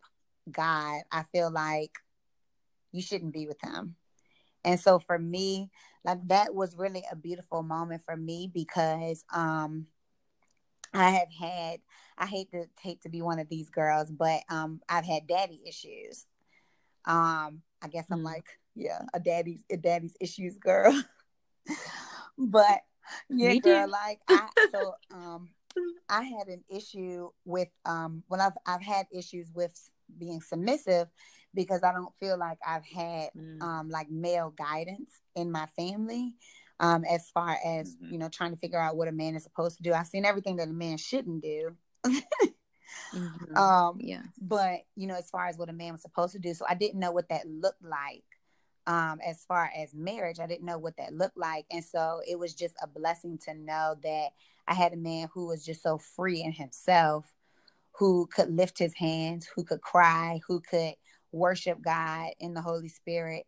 god 0.50 1.02
i 1.12 1.22
feel 1.32 1.50
like 1.50 1.92
you 2.92 3.02
shouldn't 3.02 3.32
be 3.32 3.46
with 3.46 3.60
him. 3.62 3.96
And 4.64 4.78
so 4.78 4.98
for 4.98 5.18
me 5.18 5.70
like 6.04 6.18
that 6.28 6.54
was 6.54 6.76
really 6.76 7.04
a 7.10 7.16
beautiful 7.16 7.62
moment 7.62 8.02
for 8.04 8.16
me 8.16 8.50
because 8.52 9.24
um 9.32 9.86
i 10.94 11.10
have 11.10 11.28
had 11.38 11.80
i 12.18 12.26
hate 12.26 12.50
to 12.50 12.64
hate 12.80 13.00
to 13.02 13.08
be 13.08 13.22
one 13.22 13.38
of 13.38 13.48
these 13.48 13.70
girls 13.70 14.10
but 14.10 14.40
um 14.48 14.80
i've 14.88 15.04
had 15.06 15.26
daddy 15.26 15.60
issues 15.66 16.26
um 17.06 17.62
i 17.82 17.88
guess 17.90 18.06
i'm 18.10 18.20
Mm. 18.20 18.24
like 18.24 18.46
yeah 18.74 19.02
a 19.14 19.20
daddy's 19.20 19.62
a 19.70 19.76
daddy's 19.76 20.16
issues 20.20 20.58
girl 20.58 20.92
but 22.38 22.80
yeah 23.28 23.54
Me 23.54 23.60
girl 23.60 23.86
too. 23.86 23.90
like 23.90 24.20
i 24.28 24.48
so 24.70 24.94
um 25.10 25.50
i 26.08 26.22
had 26.22 26.48
an 26.48 26.62
issue 26.68 27.30
with 27.44 27.68
um 27.84 28.22
when 28.28 28.40
i've 28.40 28.56
i've 28.66 28.82
had 28.82 29.06
issues 29.12 29.50
with 29.54 29.90
being 30.18 30.40
submissive 30.40 31.08
because 31.54 31.82
i 31.82 31.92
don't 31.92 32.14
feel 32.18 32.38
like 32.38 32.58
i've 32.66 32.84
had 32.84 33.30
Mm. 33.36 33.60
um 33.62 33.88
like 33.90 34.10
male 34.10 34.50
guidance 34.56 35.20
in 35.34 35.50
my 35.50 35.66
family 35.66 36.34
um 36.80 37.04
as 37.04 37.30
far 37.30 37.58
as 37.64 37.96
Mhm. 37.96 38.12
you 38.12 38.18
know 38.18 38.28
trying 38.28 38.50
to 38.52 38.56
figure 38.58 38.80
out 38.80 38.96
what 38.96 39.08
a 39.08 39.12
man 39.12 39.34
is 39.34 39.42
supposed 39.42 39.76
to 39.78 39.82
do 39.82 39.92
i've 39.92 40.06
seen 40.06 40.24
everything 40.24 40.56
that 40.56 40.68
a 40.68 40.72
man 40.72 40.96
shouldn't 40.96 41.42
do 41.42 41.76
Mhm. 43.14 43.56
um 43.56 43.98
yeah. 44.00 44.22
but 44.40 44.80
you 44.96 45.06
know 45.06 45.14
as 45.16 45.30
far 45.30 45.46
as 45.46 45.56
what 45.56 45.68
a 45.68 45.72
man 45.72 45.92
was 45.92 46.02
supposed 46.02 46.32
to 46.32 46.38
do 46.38 46.52
so 46.54 46.64
i 46.68 46.74
didn't 46.74 47.00
know 47.00 47.12
what 47.12 47.28
that 47.28 47.46
looked 47.48 47.82
like 47.82 48.24
um, 48.86 49.20
as 49.22 49.44
far 49.44 49.70
as 49.76 49.92
marriage. 49.92 50.40
I 50.40 50.46
didn't 50.46 50.64
know 50.64 50.78
what 50.78 50.96
that 50.96 51.12
looked 51.12 51.36
like. 51.36 51.66
And 51.70 51.84
so 51.84 52.22
it 52.26 52.38
was 52.38 52.54
just 52.54 52.74
a 52.82 52.86
blessing 52.86 53.36
to 53.44 53.52
know 53.52 53.96
that 54.02 54.28
I 54.66 54.72
had 54.72 54.94
a 54.94 54.96
man 54.96 55.28
who 55.34 55.46
was 55.46 55.62
just 55.62 55.82
so 55.82 55.98
free 55.98 56.40
in 56.42 56.52
himself, 56.52 57.34
who 57.98 58.26
could 58.34 58.50
lift 58.50 58.78
his 58.78 58.94
hands, 58.94 59.46
who 59.54 59.62
could 59.62 59.82
cry, 59.82 60.40
who 60.48 60.60
could 60.62 60.94
worship 61.32 61.82
God 61.82 62.30
in 62.40 62.54
the 62.54 62.62
Holy 62.62 62.88
Spirit, 62.88 63.44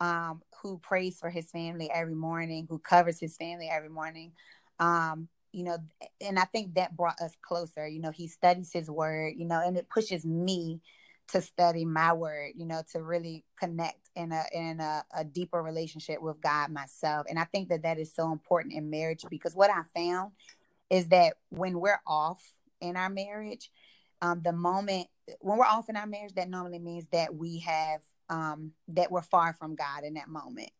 um, 0.00 0.42
who 0.62 0.78
prays 0.78 1.18
for 1.18 1.30
his 1.30 1.50
family 1.50 1.90
every 1.90 2.14
morning, 2.14 2.66
who 2.68 2.78
covers 2.78 3.18
his 3.18 3.36
family 3.36 3.68
every 3.70 3.88
morning. 3.88 4.32
Um, 4.78 5.28
you 5.52 5.64
know, 5.64 5.78
and 6.20 6.38
I 6.38 6.44
think 6.44 6.74
that 6.74 6.96
brought 6.96 7.20
us 7.20 7.32
closer. 7.42 7.86
You 7.86 8.00
know, 8.00 8.10
he 8.10 8.28
studies 8.28 8.70
his 8.72 8.90
word, 8.90 9.34
you 9.36 9.46
know, 9.46 9.60
and 9.64 9.76
it 9.76 9.88
pushes 9.88 10.24
me 10.24 10.80
to 11.28 11.42
study 11.42 11.84
my 11.84 12.12
word, 12.12 12.52
you 12.56 12.64
know, 12.64 12.82
to 12.92 13.02
really 13.02 13.44
connect 13.58 14.10
in 14.16 14.32
a 14.32 14.44
in 14.52 14.80
a, 14.80 15.04
a, 15.14 15.24
deeper 15.24 15.62
relationship 15.62 16.22
with 16.22 16.40
God 16.40 16.70
myself. 16.70 17.26
And 17.28 17.38
I 17.38 17.44
think 17.44 17.68
that 17.68 17.82
that 17.82 17.98
is 17.98 18.14
so 18.14 18.32
important 18.32 18.74
in 18.74 18.88
marriage 18.88 19.24
because 19.28 19.54
what 19.54 19.70
I 19.70 19.82
found 19.94 20.32
is 20.90 21.08
that 21.08 21.34
when 21.50 21.80
we're 21.80 22.00
off 22.06 22.42
in 22.80 22.96
our 22.96 23.10
marriage, 23.10 23.70
um, 24.22 24.40
the 24.42 24.52
moment 24.52 25.08
when 25.40 25.58
we're 25.58 25.66
off 25.66 25.90
in 25.90 25.96
our 25.96 26.06
marriage, 26.06 26.34
that 26.34 26.48
normally 26.48 26.78
means 26.78 27.06
that 27.12 27.34
we 27.34 27.58
have 27.60 28.00
um, 28.28 28.72
that 28.88 29.10
we're 29.10 29.22
far 29.22 29.52
from 29.52 29.74
God 29.74 30.04
in 30.04 30.14
that 30.14 30.28
moment. 30.28 30.70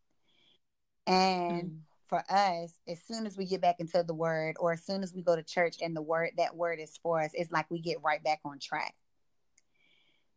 And 1.06 1.70
mm. 1.70 1.78
for 2.08 2.22
us, 2.30 2.78
as 2.86 3.00
soon 3.02 3.26
as 3.26 3.36
we 3.36 3.46
get 3.46 3.60
back 3.60 3.76
into 3.80 4.02
the 4.02 4.14
word, 4.14 4.56
or 4.58 4.72
as 4.72 4.84
soon 4.84 5.02
as 5.02 5.14
we 5.14 5.22
go 5.22 5.34
to 5.36 5.42
church 5.42 5.76
and 5.80 5.96
the 5.96 6.02
word 6.02 6.30
that 6.36 6.56
word 6.56 6.80
is 6.80 6.98
for 7.02 7.22
us, 7.22 7.30
it's 7.34 7.50
like 7.50 7.70
we 7.70 7.80
get 7.80 8.02
right 8.02 8.22
back 8.22 8.40
on 8.44 8.58
track. 8.58 8.94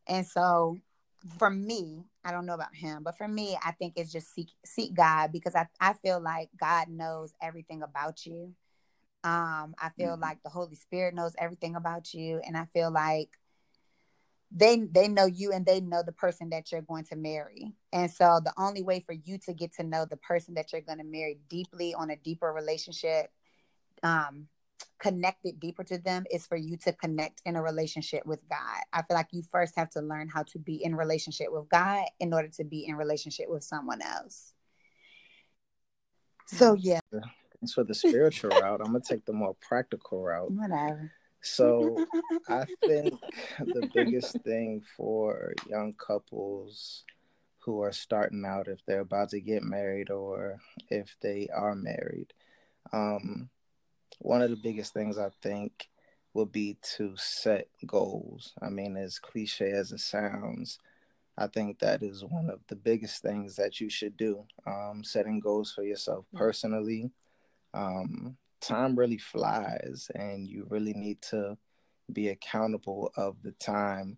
And 0.08 0.26
so 0.26 0.78
for 1.38 1.50
me, 1.50 2.04
I 2.24 2.32
don't 2.32 2.46
know 2.46 2.54
about 2.54 2.76
him, 2.76 3.04
but 3.04 3.18
for 3.18 3.28
me, 3.28 3.58
I 3.64 3.72
think 3.72 3.94
it's 3.96 4.12
just 4.12 4.34
seek 4.34 4.50
seek 4.66 4.94
God 4.94 5.32
because 5.32 5.56
I, 5.56 5.68
I 5.80 5.94
feel 5.94 6.20
like 6.20 6.50
God 6.60 6.90
knows 6.90 7.34
everything 7.42 7.84
about 7.84 8.26
you. 8.26 8.54
Um, 9.24 9.76
I 9.80 9.90
feel 9.98 10.14
mm-hmm. 10.14 10.22
like 10.22 10.42
the 10.44 10.50
Holy 10.50 10.76
Spirit 10.76 11.14
knows 11.14 11.34
everything 11.38 11.76
about 11.76 12.14
you, 12.14 12.42
and 12.46 12.58
I 12.58 12.66
feel 12.74 12.92
like 12.92 13.30
they 14.54 14.78
they 14.92 15.08
know 15.08 15.26
you 15.26 15.52
and 15.52 15.66
they 15.66 15.80
know 15.80 16.04
the 16.06 16.12
person 16.12 16.50
that 16.50 16.72
you're 16.72 16.82
going 16.82 17.06
to 17.06 17.16
marry. 17.16 17.74
And 17.94 18.12
so 18.12 18.40
the 18.44 18.54
only 18.58 18.84
way 18.84 19.00
for 19.00 19.14
you 19.14 19.38
to 19.46 19.54
get 19.54 19.74
to 19.74 19.84
know 19.84 20.06
the 20.06 20.18
person 20.18 20.56
that 20.56 20.72
you're 20.72 20.82
going 20.82 20.98
to 20.98 21.04
marry 21.04 21.40
deeply 21.50 21.94
on 21.94 22.10
a 22.10 22.16
deeper 22.18 22.52
relationship 22.52 23.32
um 24.04 24.48
connected 25.00 25.60
deeper 25.60 25.84
to 25.84 25.98
them 25.98 26.24
is 26.32 26.46
for 26.46 26.56
you 26.56 26.78
to 26.78 26.94
connect 26.94 27.42
in 27.46 27.56
a 27.56 27.62
relationship 27.62 28.26
with 28.26 28.40
God. 28.50 28.84
I 28.94 29.02
feel 29.02 29.16
like 29.16 29.28
you 29.32 29.42
first 29.52 29.76
have 29.76 29.90
to 29.92 30.02
learn 30.02 30.28
how 30.28 30.44
to 30.44 30.60
be 30.60 30.84
in 30.84 30.96
relationship 30.96 31.48
with 31.50 31.70
God 31.70 32.06
in 32.20 32.34
order 32.34 32.50
to 32.50 32.64
be 32.64 32.86
in 32.86 32.96
relationship 32.96 33.48
with 33.50 33.64
someone 33.64 34.02
else. 34.02 34.54
So 36.48 36.74
yeah. 36.74 37.00
Thanks 37.12 37.74
for 37.74 37.84
the 37.84 37.94
spiritual 37.94 38.50
route. 38.52 38.82
I'm 38.82 38.92
gonna 38.92 39.02
take 39.08 39.26
the 39.26 39.34
more 39.34 39.56
practical 39.62 40.24
route. 40.24 40.52
Whatever. 40.52 41.12
So 41.42 42.06
I 42.48 42.66
think 42.86 43.14
the 43.60 43.90
biggest 43.94 44.40
thing 44.44 44.84
for 44.98 45.54
young 45.70 45.94
couples 45.94 47.04
who 47.60 47.82
are 47.82 47.92
starting 47.92 48.44
out, 48.46 48.68
if 48.68 48.80
they're 48.86 49.02
about 49.02 49.30
to 49.30 49.40
get 49.40 49.64
married 49.64 50.10
or 50.10 50.60
if 50.90 51.16
they 51.22 51.48
are 51.54 51.76
married, 51.76 52.34
um, 52.92 53.50
one 54.20 54.42
of 54.42 54.50
the 54.50 54.56
biggest 54.56 54.94
things 54.94 55.18
I 55.18 55.30
think 55.42 55.90
would 56.34 56.52
be 56.52 56.78
to 56.98 57.14
set 57.18 57.68
goals. 57.86 58.54
I 58.62 58.70
mean, 58.70 58.98
as 58.98 59.20
cliche 59.20 59.72
as 59.72 59.92
it 59.92 60.00
sounds, 60.00 60.80
I 61.38 61.48
think 61.48 61.80
that 61.80 62.04
is 62.04 62.24
one 62.24 62.50
of 62.50 62.60
the 62.68 62.76
biggest 62.76 63.22
things 63.22 63.56
that 63.56 63.80
you 63.80 63.90
should 63.90 64.18
do. 64.18 64.46
Um, 64.66 65.04
setting 65.04 65.40
goals 65.40 65.72
for 65.72 65.84
yourself 65.84 66.26
personally. 66.34 67.12
Um, 67.74 68.38
time 68.62 68.96
really 68.96 69.18
flies, 69.18 70.10
and 70.16 70.48
you 70.48 70.66
really 70.70 70.94
need 70.94 71.22
to 71.24 71.58
be 72.12 72.30
accountable 72.30 73.12
of 73.16 73.42
the 73.44 73.52
time. 73.54 74.18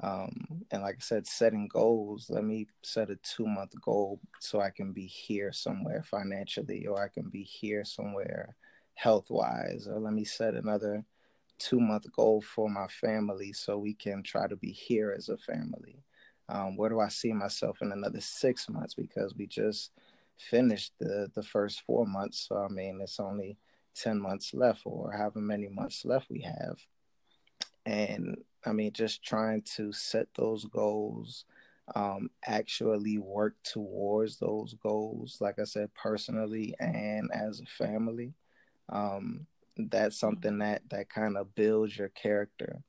Um, 0.00 0.62
and 0.70 0.82
like 0.82 0.96
I 0.96 1.00
said, 1.00 1.26
setting 1.26 1.66
goals. 1.68 2.30
Let 2.30 2.44
me 2.44 2.68
set 2.82 3.10
a 3.10 3.16
two 3.16 3.46
month 3.46 3.72
goal 3.80 4.20
so 4.40 4.60
I 4.60 4.70
can 4.70 4.92
be 4.92 5.06
here 5.06 5.52
somewhere 5.52 6.04
financially, 6.04 6.86
or 6.86 7.02
I 7.02 7.08
can 7.08 7.28
be 7.28 7.42
here 7.42 7.84
somewhere 7.84 8.54
health 8.94 9.26
wise, 9.30 9.88
or 9.88 9.98
let 9.98 10.12
me 10.12 10.24
set 10.24 10.54
another 10.54 11.04
two 11.58 11.80
month 11.80 12.10
goal 12.12 12.40
for 12.40 12.68
my 12.68 12.86
family 12.86 13.52
so 13.52 13.76
we 13.78 13.94
can 13.94 14.22
try 14.22 14.46
to 14.46 14.56
be 14.56 14.70
here 14.70 15.14
as 15.16 15.28
a 15.28 15.36
family. 15.36 16.04
Um, 16.48 16.76
where 16.76 16.88
do 16.88 17.00
I 17.00 17.08
see 17.08 17.32
myself 17.32 17.78
in 17.82 17.92
another 17.92 18.20
six 18.20 18.68
months? 18.68 18.94
Because 18.94 19.34
we 19.34 19.46
just 19.46 19.90
finished 20.38 20.92
the 21.00 21.28
the 21.34 21.42
first 21.42 21.82
four 21.86 22.06
months, 22.06 22.46
so 22.48 22.56
I 22.56 22.68
mean 22.68 23.00
it's 23.02 23.20
only 23.20 23.58
ten 24.02 24.20
months 24.20 24.54
left, 24.54 24.82
or 24.84 25.12
however 25.12 25.40
many 25.40 25.68
months 25.68 26.04
left 26.04 26.30
we 26.30 26.40
have. 26.40 26.78
And 27.86 28.36
I 28.64 28.72
mean, 28.72 28.92
just 28.92 29.22
trying 29.22 29.62
to 29.76 29.92
set 29.92 30.28
those 30.34 30.64
goals, 30.66 31.44
um, 31.94 32.30
actually 32.46 33.18
work 33.18 33.54
towards 33.62 34.38
those 34.38 34.74
goals, 34.82 35.38
like 35.40 35.58
I 35.58 35.64
said, 35.64 35.94
personally 35.94 36.74
and 36.80 37.30
as 37.32 37.60
a 37.60 37.84
family 37.84 38.34
um, 38.88 39.46
that's 39.76 40.16
mm-hmm. 40.16 40.26
something 40.26 40.58
that 40.58 40.82
that 40.90 41.08
kind 41.08 41.36
of 41.36 41.54
builds 41.54 41.96
your 41.96 42.08
character 42.10 42.82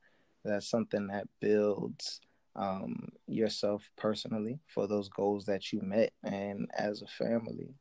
that's 0.43 0.69
something 0.69 1.07
that 1.07 1.27
builds 1.39 2.21
um, 2.55 3.09
yourself 3.27 3.89
personally 3.97 4.59
for 4.67 4.87
those 4.87 5.09
goals 5.09 5.45
that 5.45 5.71
you 5.71 5.81
met 5.81 6.11
and 6.23 6.69
as 6.77 7.01
a 7.01 7.07
family 7.07 7.73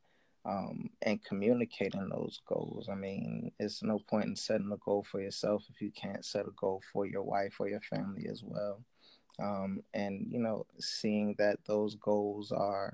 um, 0.45 0.91
and 1.03 1.25
communicating 1.25 2.09
those 2.09 2.41
goals. 2.47 2.89
I 2.91 2.95
mean, 2.95 3.53
it's 3.59 3.83
no 3.83 3.99
point 3.99 4.27
in 4.27 4.37
setting 4.37 4.73
a 4.73 4.77
goal 4.79 5.05
for 5.11 5.21
yourself 5.21 5.65
if 5.69 5.81
you 5.81 5.91
can't 5.91 6.25
set 6.25 6.47
a 6.47 6.53
goal 6.57 6.83
for 6.93 7.07
your 7.07 7.23
wife 7.23 7.57
or 7.59 7.69
your 7.69 7.81
family 7.81 8.27
as 8.31 8.43
well. 8.45 8.83
Um, 9.41 9.83
and, 9.95 10.27
you 10.31 10.41
know, 10.41 10.67
seeing 10.81 11.35
that 11.39 11.59
those 11.67 11.95
goals 11.97 12.51
are 12.51 12.93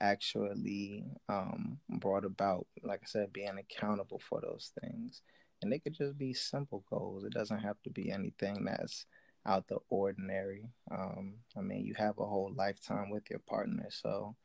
actually 0.00 1.04
um, 1.28 1.78
brought 1.88 2.24
about, 2.24 2.66
like 2.82 3.00
I 3.02 3.06
said, 3.06 3.32
being 3.32 3.58
accountable 3.58 4.20
for 4.28 4.40
those 4.40 4.72
things. 4.80 5.22
And 5.62 5.70
they 5.70 5.78
could 5.78 5.94
just 5.94 6.16
be 6.18 6.32
simple 6.32 6.84
goals. 6.90 7.24
It 7.24 7.32
doesn't 7.32 7.60
have 7.60 7.80
to 7.84 7.90
be 7.90 8.10
anything 8.10 8.64
that's 8.64 9.06
out 9.46 9.68
the 9.68 9.78
ordinary. 9.88 10.64
Um, 10.90 11.34
I 11.56 11.60
mean, 11.60 11.84
you 11.84 11.94
have 11.94 12.18
a 12.18 12.26
whole 12.26 12.52
lifetime 12.54 13.10
with 13.10 13.30
your 13.30 13.40
partner, 13.40 13.86
so 13.90 14.36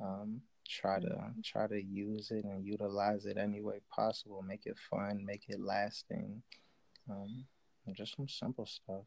um, 0.00 0.40
try 0.68 1.00
to 1.00 1.06
mm-hmm. 1.06 1.40
try 1.44 1.66
to 1.66 1.82
use 1.82 2.30
it 2.30 2.44
and 2.44 2.64
utilize 2.64 3.26
it 3.26 3.36
any 3.36 3.60
way 3.60 3.80
possible. 3.94 4.42
Make 4.42 4.66
it 4.66 4.76
fun, 4.90 5.24
make 5.24 5.44
it 5.48 5.60
lasting. 5.60 6.42
Um, 7.10 7.44
just 7.94 8.16
some 8.16 8.28
simple 8.28 8.66
stuff. 8.66 9.04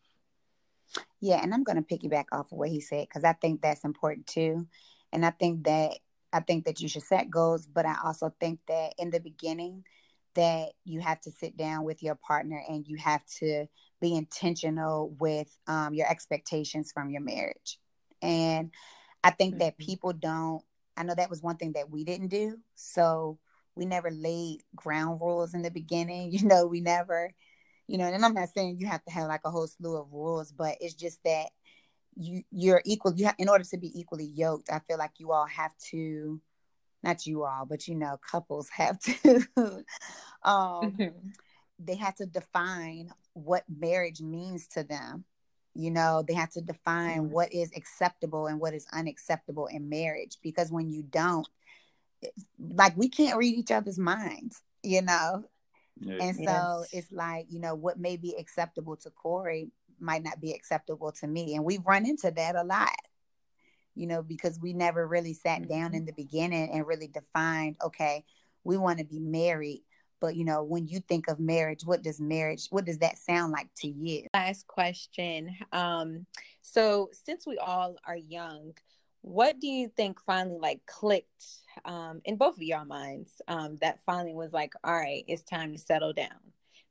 Yeah, 1.21 1.41
and 1.41 1.53
I'm 1.53 1.63
going 1.63 1.81
to 1.81 1.97
piggyback 1.97 2.25
off 2.31 2.51
of 2.51 2.57
what 2.57 2.69
he 2.69 2.81
said 2.81 3.07
because 3.07 3.23
I 3.23 3.33
think 3.33 3.61
that's 3.61 3.83
important 3.83 4.27
too. 4.27 4.67
And 5.11 5.25
I 5.25 5.31
think 5.31 5.63
that 5.65 5.97
I 6.33 6.41
think 6.41 6.65
that 6.65 6.81
you 6.81 6.89
should 6.89 7.03
set 7.03 7.29
goals, 7.29 7.65
but 7.65 7.85
I 7.85 7.95
also 8.03 8.33
think 8.39 8.59
that 8.67 8.93
in 8.97 9.09
the 9.09 9.19
beginning 9.19 9.85
that 10.35 10.73
you 10.83 10.99
have 10.99 11.21
to 11.21 11.31
sit 11.31 11.55
down 11.55 11.85
with 11.85 12.03
your 12.03 12.15
partner 12.15 12.61
and 12.67 12.85
you 12.85 12.97
have 12.97 13.25
to 13.39 13.65
be 14.01 14.15
intentional 14.15 15.15
with 15.17 15.47
um, 15.67 15.93
your 15.93 16.09
expectations 16.09 16.91
from 16.91 17.09
your 17.09 17.21
marriage. 17.21 17.79
And 18.21 18.71
I 19.23 19.31
think 19.31 19.53
mm-hmm. 19.53 19.59
that 19.59 19.77
people 19.77 20.13
don't. 20.13 20.61
I 20.97 21.03
know 21.03 21.15
that 21.15 21.29
was 21.29 21.41
one 21.41 21.57
thing 21.57 21.73
that 21.73 21.89
we 21.89 22.03
didn't 22.03 22.29
do. 22.29 22.57
So 22.75 23.39
we 23.75 23.85
never 23.85 24.09
laid 24.11 24.61
ground 24.75 25.19
rules 25.21 25.53
in 25.53 25.61
the 25.61 25.71
beginning. 25.71 26.31
You 26.33 26.47
know, 26.47 26.67
we 26.67 26.81
never, 26.81 27.31
you 27.87 27.97
know, 27.97 28.05
and 28.05 28.23
I'm 28.23 28.33
not 28.33 28.49
saying 28.49 28.77
you 28.79 28.87
have 28.87 29.03
to 29.05 29.11
have 29.11 29.27
like 29.27 29.41
a 29.45 29.51
whole 29.51 29.67
slew 29.67 29.97
of 29.97 30.11
rules, 30.11 30.51
but 30.51 30.77
it's 30.79 30.93
just 30.93 31.19
that 31.23 31.49
you 32.15 32.43
you're 32.51 32.81
equal 32.85 33.13
you 33.15 33.25
have 33.25 33.35
in 33.37 33.49
order 33.49 33.63
to 33.63 33.77
be 33.77 33.91
equally 33.99 34.25
yoked 34.25 34.69
i 34.71 34.79
feel 34.79 34.97
like 34.97 35.11
you 35.17 35.31
all 35.31 35.45
have 35.45 35.75
to 35.77 36.41
not 37.03 37.25
you 37.25 37.43
all 37.43 37.65
but 37.65 37.87
you 37.87 37.95
know 37.95 38.17
couples 38.29 38.69
have 38.73 38.97
to 38.99 39.45
um 40.43 40.91
mm-hmm. 40.91 41.09
they 41.79 41.95
have 41.95 42.15
to 42.15 42.25
define 42.25 43.09
what 43.33 43.63
marriage 43.69 44.21
means 44.21 44.67
to 44.67 44.83
them 44.83 45.25
you 45.75 45.91
know 45.91 46.23
they 46.27 46.33
have 46.33 46.49
to 46.49 46.61
define 46.61 47.23
mm-hmm. 47.23 47.31
what 47.31 47.53
is 47.53 47.71
acceptable 47.75 48.47
and 48.47 48.59
what 48.59 48.73
is 48.73 48.87
unacceptable 48.93 49.67
in 49.67 49.89
marriage 49.89 50.37
because 50.41 50.71
when 50.71 50.89
you 50.89 51.03
don't 51.03 51.47
like 52.73 52.95
we 52.97 53.09
can't 53.09 53.37
read 53.37 53.55
each 53.55 53.71
other's 53.71 53.99
minds 53.99 54.61
you 54.83 55.01
know 55.01 55.43
yes. 55.99 56.19
and 56.21 56.35
so 56.37 56.43
yes. 56.43 56.87
it's 56.93 57.11
like 57.11 57.45
you 57.49 57.59
know 57.59 57.75
what 57.75 57.99
may 57.99 58.17
be 58.17 58.35
acceptable 58.39 58.95
to 58.95 59.09
corey 59.11 59.69
might 59.99 60.23
not 60.23 60.41
be 60.41 60.53
acceptable 60.53 61.11
to 61.13 61.27
me. 61.27 61.55
And 61.55 61.63
we've 61.63 61.85
run 61.85 62.05
into 62.05 62.31
that 62.31 62.55
a 62.55 62.63
lot, 62.63 62.95
you 63.95 64.07
know, 64.07 64.21
because 64.21 64.59
we 64.59 64.73
never 64.73 65.07
really 65.07 65.33
sat 65.33 65.67
down 65.67 65.87
mm-hmm. 65.87 65.95
in 65.95 66.05
the 66.05 66.13
beginning 66.13 66.71
and 66.71 66.87
really 66.87 67.07
defined, 67.07 67.77
okay, 67.83 68.25
we 68.63 68.77
want 68.77 68.99
to 68.99 69.05
be 69.05 69.19
married. 69.19 69.83
But, 70.25 70.35
you 70.35 70.43
know, 70.43 70.63
when 70.63 70.87
you 70.87 71.01
think 71.01 71.27
of 71.27 71.39
marriage, 71.39 71.85
what 71.85 72.01
does 72.01 72.19
marriage, 72.19 72.65
what 72.71 72.83
does 72.83 72.97
that 72.97 73.19
sound 73.19 73.51
like 73.51 73.69
to 73.81 73.87
you? 73.87 74.25
Last 74.33 74.65
question. 74.65 75.55
Um, 75.71 76.25
so 76.63 77.11
since 77.25 77.45
we 77.45 77.59
all 77.59 77.97
are 78.07 78.17
young, 78.17 78.73
what 79.21 79.59
do 79.59 79.67
you 79.67 79.87
think 79.87 80.19
finally 80.19 80.57
like 80.59 80.83
clicked 80.87 81.45
um, 81.85 82.21
in 82.25 82.37
both 82.37 82.55
of 82.55 82.63
y'all 82.63 82.85
minds 82.85 83.39
um, 83.47 83.77
that 83.81 83.99
finally 84.03 84.33
was 84.33 84.51
like, 84.51 84.73
all 84.83 84.95
right, 84.95 85.23
it's 85.27 85.43
time 85.43 85.73
to 85.73 85.77
settle 85.77 86.11
down? 86.11 86.41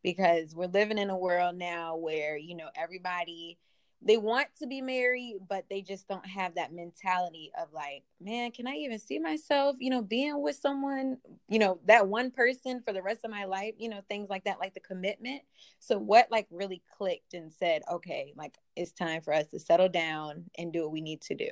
Because 0.04 0.54
we're 0.54 0.66
living 0.66 0.98
in 0.98 1.10
a 1.10 1.18
world 1.18 1.56
now 1.56 1.96
where, 1.96 2.36
you 2.36 2.54
know, 2.54 2.68
everybody 2.76 3.58
they 4.04 4.18
want 4.18 4.48
to 4.58 4.66
be 4.66 4.82
married, 4.82 5.38
but 5.48 5.64
they 5.70 5.80
just 5.80 6.06
don't 6.06 6.26
have 6.26 6.54
that 6.54 6.72
mentality 6.72 7.50
of 7.60 7.72
like, 7.72 8.04
man, 8.20 8.50
can 8.50 8.66
I 8.66 8.74
even 8.74 8.98
see 8.98 9.18
myself, 9.18 9.76
you 9.78 9.90
know, 9.90 10.02
being 10.02 10.42
with 10.42 10.56
someone, 10.56 11.16
you 11.48 11.58
know, 11.58 11.80
that 11.86 12.06
one 12.06 12.30
person 12.30 12.82
for 12.84 12.92
the 12.92 13.02
rest 13.02 13.20
of 13.24 13.30
my 13.30 13.44
life, 13.44 13.74
you 13.78 13.88
know, 13.88 14.02
things 14.08 14.28
like 14.28 14.44
that, 14.44 14.60
like 14.60 14.74
the 14.74 14.80
commitment. 14.80 15.42
So, 15.78 15.98
what 15.98 16.30
like 16.30 16.46
really 16.50 16.82
clicked 16.96 17.34
and 17.34 17.50
said, 17.50 17.82
okay, 17.90 18.34
like 18.36 18.56
it's 18.76 18.92
time 18.92 19.22
for 19.22 19.32
us 19.32 19.46
to 19.48 19.58
settle 19.58 19.88
down 19.88 20.44
and 20.58 20.72
do 20.72 20.82
what 20.82 20.92
we 20.92 21.00
need 21.00 21.22
to 21.22 21.34
do? 21.34 21.50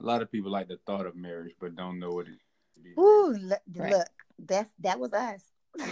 A 0.00 0.04
lot 0.04 0.22
of 0.22 0.30
people 0.30 0.52
like 0.52 0.68
the 0.68 0.78
thought 0.86 1.06
of 1.06 1.16
marriage, 1.16 1.54
but 1.60 1.74
don't 1.74 1.98
know 1.98 2.10
what 2.10 2.28
it 2.28 2.30
is. 2.30 2.96
Ooh, 2.96 3.36
look, 3.40 3.60
right. 3.74 3.92
look 3.92 4.08
that's 4.46 4.70
that 4.80 5.00
was 5.00 5.12
us. 5.12 5.42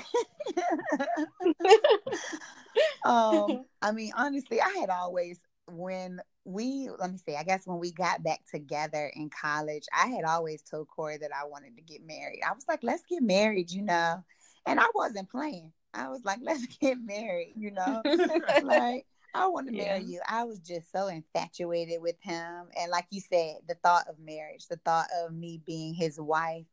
um, 3.05 3.65
I 3.83 3.93
mean, 3.93 4.13
honestly, 4.17 4.61
I 4.61 4.79
had 4.81 4.91
always 4.91 5.39
when 5.69 6.21
we 6.45 6.89
let 6.99 7.11
me 7.11 7.19
see, 7.19 7.37
I 7.37 7.43
guess 7.43 7.67
when 7.67 7.79
we 7.79 7.93
got 7.93 8.23
back 8.23 8.41
together 8.51 9.11
in 9.15 9.31
college, 9.31 9.85
I 9.93 10.09
had 10.09 10.25
always 10.25 10.63
told 10.63 10.89
Corey 10.89 11.19
that 11.19 11.33
I 11.35 11.47
wanted 11.47 11.77
to 11.77 11.83
get 11.83 12.07
married. 12.07 12.41
I 12.49 12.53
was 12.53 12.65
like, 12.69 12.81
let's 12.83 13.03
get 13.09 13.23
married, 13.23 13.71
you 13.71 13.83
know. 13.83 14.23
And 14.67 14.81
I 14.81 14.87
wasn't 14.95 15.31
playing. 15.31 15.73
I 15.93 16.09
was 16.09 16.25
like, 16.25 16.39
let's 16.43 16.67
get 16.81 16.99
married, 17.01 17.55
you 17.57 17.73
know. 17.73 18.03
like 18.63 19.07
I 19.35 19.47
want 19.49 19.69
to 19.69 19.75
yeah. 19.75 19.85
marry 19.85 20.05
you. 20.05 20.21
I 20.29 20.45
was 20.45 20.61
just 20.61 20.91
so 20.93 21.09
infatuated 21.09 22.01
with 22.01 22.17
him. 22.21 22.69
And 22.79 22.91
like 22.91 23.07
you 23.11 23.21
said, 23.21 23.57
the 23.69 23.77
thought 23.83 24.07
of 24.09 24.19
marriage, 24.19 24.67
the 24.69 24.81
thought 24.85 25.09
of 25.23 25.35
me 25.35 25.61
being 25.67 25.95
his 25.95 26.19
wife. 26.19 26.65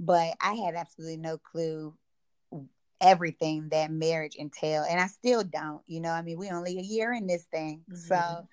But 0.00 0.34
I 0.40 0.54
had 0.54 0.74
absolutely 0.74 1.18
no 1.18 1.38
clue 1.38 1.94
everything 3.00 3.68
that 3.70 3.90
marriage 3.90 4.36
entail 4.36 4.84
and 4.88 5.00
i 5.00 5.06
still 5.06 5.44
don't 5.44 5.82
you 5.86 6.00
know 6.00 6.10
i 6.10 6.22
mean 6.22 6.38
we 6.38 6.50
only 6.50 6.78
a 6.78 6.82
year 6.82 7.12
in 7.12 7.26
this 7.26 7.44
thing 7.44 7.82
mm-hmm. 7.90 7.96
so 7.96 8.46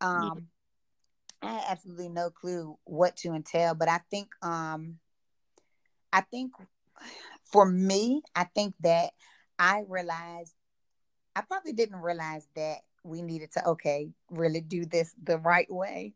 um 0.00 0.46
i 1.40 1.52
had 1.52 1.64
absolutely 1.70 2.08
no 2.08 2.28
clue 2.28 2.76
what 2.84 3.16
to 3.16 3.32
entail 3.32 3.74
but 3.74 3.88
i 3.88 3.98
think 4.10 4.28
um 4.42 4.98
i 6.12 6.20
think 6.20 6.52
for 7.50 7.64
me 7.64 8.20
i 8.34 8.44
think 8.44 8.74
that 8.80 9.10
i 9.58 9.82
realized 9.88 10.54
i 11.34 11.40
probably 11.40 11.72
didn't 11.72 11.96
realize 11.96 12.46
that 12.54 12.78
we 13.04 13.22
needed 13.22 13.50
to 13.52 13.66
okay 13.66 14.10
really 14.30 14.60
do 14.60 14.84
this 14.84 15.14
the 15.22 15.38
right 15.38 15.72
way 15.72 16.14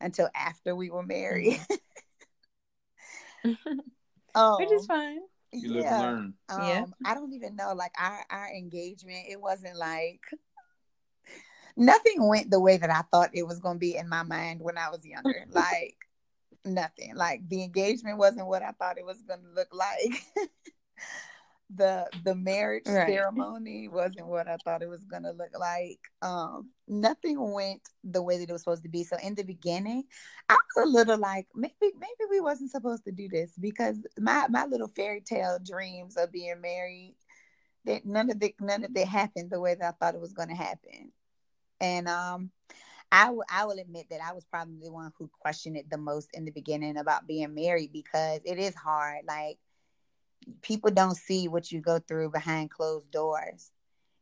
until 0.00 0.28
after 0.34 0.74
we 0.74 0.90
were 0.90 1.02
married. 1.02 1.60
Oh 4.34 4.56
which 4.60 4.72
is 4.72 4.86
fine 4.86 5.20
you 5.52 5.72
live 5.72 5.84
yeah. 5.84 6.00
learn. 6.00 6.34
Um, 6.48 6.60
yeah. 6.60 6.84
I 7.04 7.14
don't 7.14 7.32
even 7.32 7.56
know. 7.56 7.74
Like 7.74 7.92
our 7.98 8.24
our 8.30 8.48
engagement, 8.48 9.26
it 9.28 9.40
wasn't 9.40 9.76
like 9.76 10.20
nothing 11.76 12.26
went 12.26 12.50
the 12.50 12.60
way 12.60 12.76
that 12.76 12.90
I 12.90 13.02
thought 13.10 13.30
it 13.32 13.46
was 13.46 13.60
gonna 13.60 13.78
be 13.78 13.96
in 13.96 14.08
my 14.08 14.22
mind 14.22 14.60
when 14.60 14.78
I 14.78 14.90
was 14.90 15.04
younger. 15.04 15.44
like 15.50 15.96
nothing. 16.64 17.14
Like 17.14 17.48
the 17.48 17.62
engagement 17.62 18.18
wasn't 18.18 18.46
what 18.46 18.62
I 18.62 18.72
thought 18.72 18.98
it 18.98 19.06
was 19.06 19.22
gonna 19.22 19.42
look 19.54 19.68
like. 19.72 20.22
the 21.78 22.08
the 22.24 22.34
marriage 22.34 22.84
right. 22.86 23.08
ceremony 23.08 23.88
wasn't 23.88 24.26
what 24.26 24.48
I 24.48 24.56
thought 24.64 24.82
it 24.82 24.88
was 24.88 25.04
gonna 25.04 25.32
look 25.32 25.58
like. 25.58 26.00
Um, 26.22 26.70
nothing 26.86 27.52
went 27.52 27.82
the 28.04 28.22
way 28.22 28.38
that 28.38 28.48
it 28.48 28.52
was 28.52 28.62
supposed 28.62 28.82
to 28.82 28.88
be. 28.88 29.04
So 29.04 29.16
in 29.22 29.34
the 29.34 29.44
beginning, 29.44 30.04
I 30.48 30.54
was 30.54 30.86
a 30.86 30.88
little 30.88 31.18
like 31.18 31.46
maybe 31.54 31.72
maybe 31.80 32.30
we 32.30 32.40
wasn't 32.40 32.70
supposed 32.70 33.04
to 33.04 33.12
do 33.12 33.28
this 33.28 33.52
because 33.58 33.96
my 34.18 34.46
my 34.48 34.66
little 34.66 34.88
fairy 34.88 35.22
tale 35.22 35.58
dreams 35.64 36.16
of 36.16 36.32
being 36.32 36.60
married 36.60 37.16
that 37.84 38.04
none 38.04 38.30
of 38.30 38.38
the 38.40 38.54
none 38.60 38.84
of 38.84 38.90
it 38.94 39.08
happened 39.08 39.50
the 39.50 39.60
way 39.60 39.74
that 39.74 39.94
I 39.94 40.04
thought 40.04 40.14
it 40.14 40.20
was 40.20 40.34
gonna 40.34 40.56
happen. 40.56 41.12
And 41.80 42.08
um 42.08 42.50
I, 43.10 43.26
w- 43.26 43.42
I 43.50 43.64
will 43.64 43.78
admit 43.78 44.06
that 44.10 44.20
I 44.22 44.34
was 44.34 44.44
probably 44.44 44.78
the 44.82 44.92
one 44.92 45.12
who 45.18 45.30
questioned 45.40 45.76
it 45.76 45.88
the 45.88 45.96
most 45.96 46.28
in 46.34 46.44
the 46.44 46.50
beginning 46.50 46.98
about 46.98 47.26
being 47.26 47.54
married 47.54 47.90
because 47.92 48.40
it 48.44 48.58
is 48.58 48.74
hard. 48.74 49.22
Like 49.26 49.58
people 50.62 50.90
don't 50.90 51.16
see 51.16 51.48
what 51.48 51.70
you 51.70 51.80
go 51.80 51.98
through 51.98 52.30
behind 52.30 52.70
closed 52.70 53.10
doors. 53.10 53.70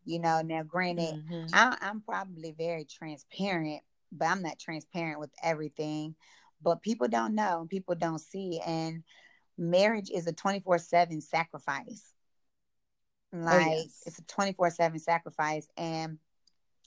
You 0.05 0.21
know, 0.21 0.41
now 0.43 0.63
granted, 0.63 1.15
mm-hmm. 1.15 1.47
I, 1.53 1.77
I'm 1.81 2.01
probably 2.01 2.53
very 2.57 2.85
transparent, 2.85 3.83
but 4.13 4.27
I'm 4.27 4.43
not 4.43 4.59
transparent 4.59 5.19
with 5.19 5.31
everything. 5.43 6.15
But 6.63 6.83
people 6.83 7.09
don't 7.09 7.35
know, 7.35 7.67
people 7.69 7.95
don't 7.97 8.21
see, 8.21 8.61
and 8.65 9.03
marriage 9.59 10.11
is 10.11 10.27
a 10.27 10.33
24 10.33 10.79
7 10.79 11.21
sacrifice. 11.21 12.13
Oh, 13.35 13.39
like 13.39 13.67
oh, 13.67 13.71
yes. 13.71 14.03
it's 14.07 14.19
a 14.19 14.25
24 14.25 14.71
7 14.71 14.99
sacrifice. 14.99 15.69
And 15.77 16.19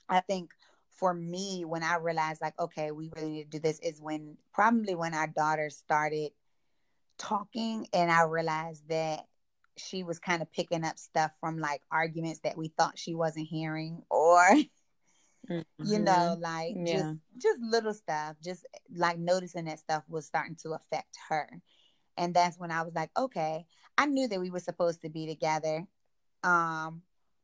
I 0.07 0.21
think 0.21 0.51
for 0.91 1.13
me, 1.13 1.65
when 1.65 1.83
I 1.83 1.97
realized, 1.97 2.41
like, 2.41 2.59
okay, 2.59 2.91
we 2.91 3.11
really 3.15 3.29
need 3.29 3.51
to 3.51 3.57
do 3.57 3.59
this, 3.59 3.79
is 3.79 4.01
when 4.01 4.37
probably 4.53 4.95
when 4.95 5.13
our 5.13 5.27
daughter 5.27 5.69
started 5.69 6.31
talking 7.19 7.85
and 7.93 8.11
I 8.11 8.23
realized 8.23 8.89
that 8.89 9.25
she 9.77 10.03
was 10.03 10.19
kind 10.19 10.41
of 10.41 10.51
picking 10.51 10.83
up 10.83 10.97
stuff 10.97 11.31
from 11.39 11.59
like 11.59 11.81
arguments 11.91 12.39
that 12.43 12.57
we 12.57 12.69
thought 12.69 12.97
she 12.97 13.13
wasn't 13.13 13.47
hearing 13.47 14.01
or 14.09 14.41
mm-hmm. 15.49 15.61
you 15.85 15.99
know 15.99 16.37
like 16.39 16.75
yeah. 16.75 16.93
just 16.93 17.17
just 17.37 17.61
little 17.61 17.93
stuff 17.93 18.35
just 18.43 18.65
like 18.95 19.19
noticing 19.19 19.65
that 19.65 19.79
stuff 19.79 20.03
was 20.09 20.25
starting 20.25 20.55
to 20.55 20.71
affect 20.71 21.17
her 21.29 21.49
and 22.17 22.33
that's 22.33 22.57
when 22.57 22.71
I 22.71 22.81
was 22.81 22.93
like 22.95 23.11
okay 23.17 23.65
I 23.97 24.05
knew 24.05 24.27
that 24.27 24.39
we 24.39 24.49
were 24.49 24.59
supposed 24.59 25.01
to 25.01 25.09
be 25.09 25.27
together 25.27 25.85
um 26.43 27.01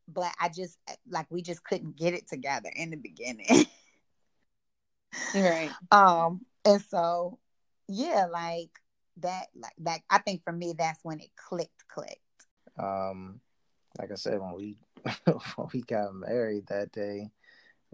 but 0.07 0.31
I 0.39 0.49
just 0.49 0.77
like 1.09 1.27
we 1.29 1.41
just 1.41 1.63
couldn't 1.63 1.97
get 1.97 2.13
it 2.13 2.27
together 2.27 2.69
in 2.75 2.91
the 2.91 2.97
beginning 2.97 3.65
right 5.35 5.71
um 5.91 6.41
and 6.63 6.81
so 6.89 7.39
yeah 7.87 8.27
like 8.31 8.69
that 9.17 9.47
like 9.55 9.73
that 9.79 10.01
I 10.09 10.19
think 10.19 10.43
for 10.43 10.51
me 10.51 10.73
that's 10.77 10.99
when 11.03 11.19
it 11.19 11.29
clicked 11.35 11.87
clicked. 11.87 12.19
Um 12.77 13.39
like 13.97 14.11
I 14.11 14.15
said 14.15 14.39
when 14.39 14.53
we 14.53 14.77
when 15.25 15.67
we 15.73 15.81
got 15.81 16.13
married 16.13 16.67
that 16.67 16.91
day, 16.91 17.29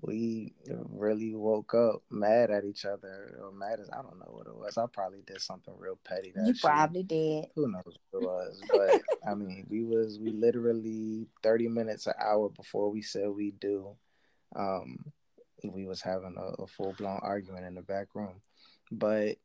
we 0.01 0.53
really 0.89 1.35
woke 1.35 1.73
up 1.73 2.01
mad 2.09 2.49
at 2.49 2.65
each 2.65 2.85
other 2.85 3.37
or 3.41 3.51
mad 3.51 3.79
as 3.79 3.89
I 3.91 4.01
don't 4.01 4.17
know 4.17 4.31
what 4.31 4.47
it 4.47 4.55
was. 4.55 4.77
I 4.77 4.85
probably 4.91 5.21
did 5.25 5.41
something 5.41 5.73
real 5.77 5.99
petty 6.03 6.31
that 6.35 6.47
You 6.47 6.53
probably 6.59 7.03
did. 7.03 7.47
Who 7.55 7.69
knows 7.69 7.97
what 8.09 8.21
it 8.21 8.25
was. 8.25 8.61
But 8.69 9.01
I 9.29 9.35
mean 9.35 9.67
we 9.69 9.83
was 9.83 10.17
we 10.19 10.31
literally 10.31 11.27
thirty 11.43 11.67
minutes 11.67 12.07
an 12.07 12.13
hour 12.19 12.49
before 12.49 12.89
we 12.89 13.01
said 13.01 13.29
we 13.29 13.51
do. 13.51 13.95
Um 14.55 15.11
we 15.63 15.85
was 15.85 16.01
having 16.01 16.35
a, 16.37 16.63
a 16.63 16.67
full 16.67 16.93
blown 16.93 17.19
argument 17.21 17.65
in 17.65 17.75
the 17.75 17.83
back 17.83 18.07
room. 18.15 18.41
But 18.91 19.37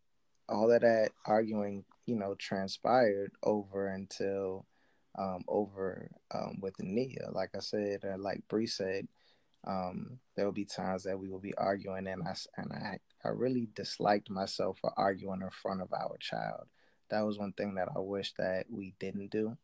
all 0.48 0.70
of 0.70 0.80
that 0.82 1.10
arguing, 1.24 1.84
you 2.06 2.16
know, 2.16 2.34
transpired 2.34 3.32
over 3.42 3.88
until 3.88 4.66
um, 5.18 5.44
over 5.48 6.10
um, 6.34 6.58
with 6.60 6.74
Nia. 6.80 7.30
Like 7.32 7.50
I 7.54 7.60
said, 7.60 8.04
uh, 8.04 8.18
like 8.18 8.46
Bree 8.48 8.66
said, 8.66 9.08
um, 9.66 10.18
there 10.36 10.44
will 10.44 10.52
be 10.52 10.64
times 10.64 11.04
that 11.04 11.18
we 11.18 11.28
will 11.28 11.40
be 11.40 11.54
arguing, 11.54 12.06
and 12.06 12.22
I 12.22 12.34
and 12.56 12.72
I 12.72 12.98
I 13.24 13.28
really 13.28 13.68
disliked 13.74 14.30
myself 14.30 14.78
for 14.80 14.92
arguing 14.96 15.42
in 15.42 15.50
front 15.50 15.82
of 15.82 15.92
our 15.92 16.16
child. 16.20 16.66
That 17.10 17.22
was 17.22 17.38
one 17.38 17.52
thing 17.52 17.74
that 17.76 17.88
I 17.94 18.00
wish 18.00 18.32
that 18.38 18.66
we 18.70 18.94
didn't 18.98 19.30
do. 19.30 19.56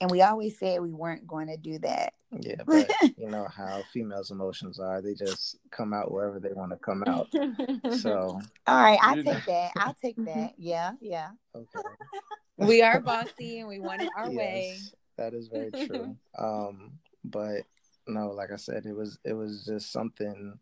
And 0.00 0.10
we 0.10 0.22
always 0.22 0.58
said 0.58 0.80
we 0.80 0.92
weren't 0.92 1.26
going 1.26 1.46
to 1.46 1.56
do 1.56 1.78
that. 1.80 2.14
Yeah, 2.32 2.56
but 2.66 2.90
you 3.16 3.28
know 3.28 3.46
how 3.54 3.82
females' 3.92 4.30
emotions 4.30 4.80
are. 4.80 5.00
They 5.00 5.14
just 5.14 5.58
come 5.70 5.92
out 5.92 6.10
wherever 6.10 6.40
they 6.40 6.52
want 6.52 6.72
to 6.72 6.78
come 6.78 7.04
out. 7.06 7.28
So 7.98 8.40
All 8.66 8.82
right, 8.82 8.98
I'll 9.02 9.22
take 9.22 9.44
that. 9.46 9.72
I'll 9.76 9.94
take 9.94 10.16
that. 10.24 10.54
Yeah, 10.56 10.92
yeah. 11.00 11.30
Okay. 11.54 11.88
we 12.56 12.82
are 12.82 13.00
bossy 13.00 13.58
and 13.58 13.68
we 13.68 13.80
want 13.80 14.02
it 14.02 14.10
our 14.16 14.30
yes, 14.30 14.36
way. 14.36 14.78
That 15.18 15.34
is 15.34 15.48
very 15.48 15.70
true. 15.70 16.16
um, 16.38 16.92
but 17.24 17.62
no, 18.06 18.28
like 18.30 18.50
I 18.52 18.56
said, 18.56 18.86
it 18.86 18.94
was 18.94 19.18
it 19.24 19.34
was 19.34 19.64
just 19.64 19.92
something 19.92 20.58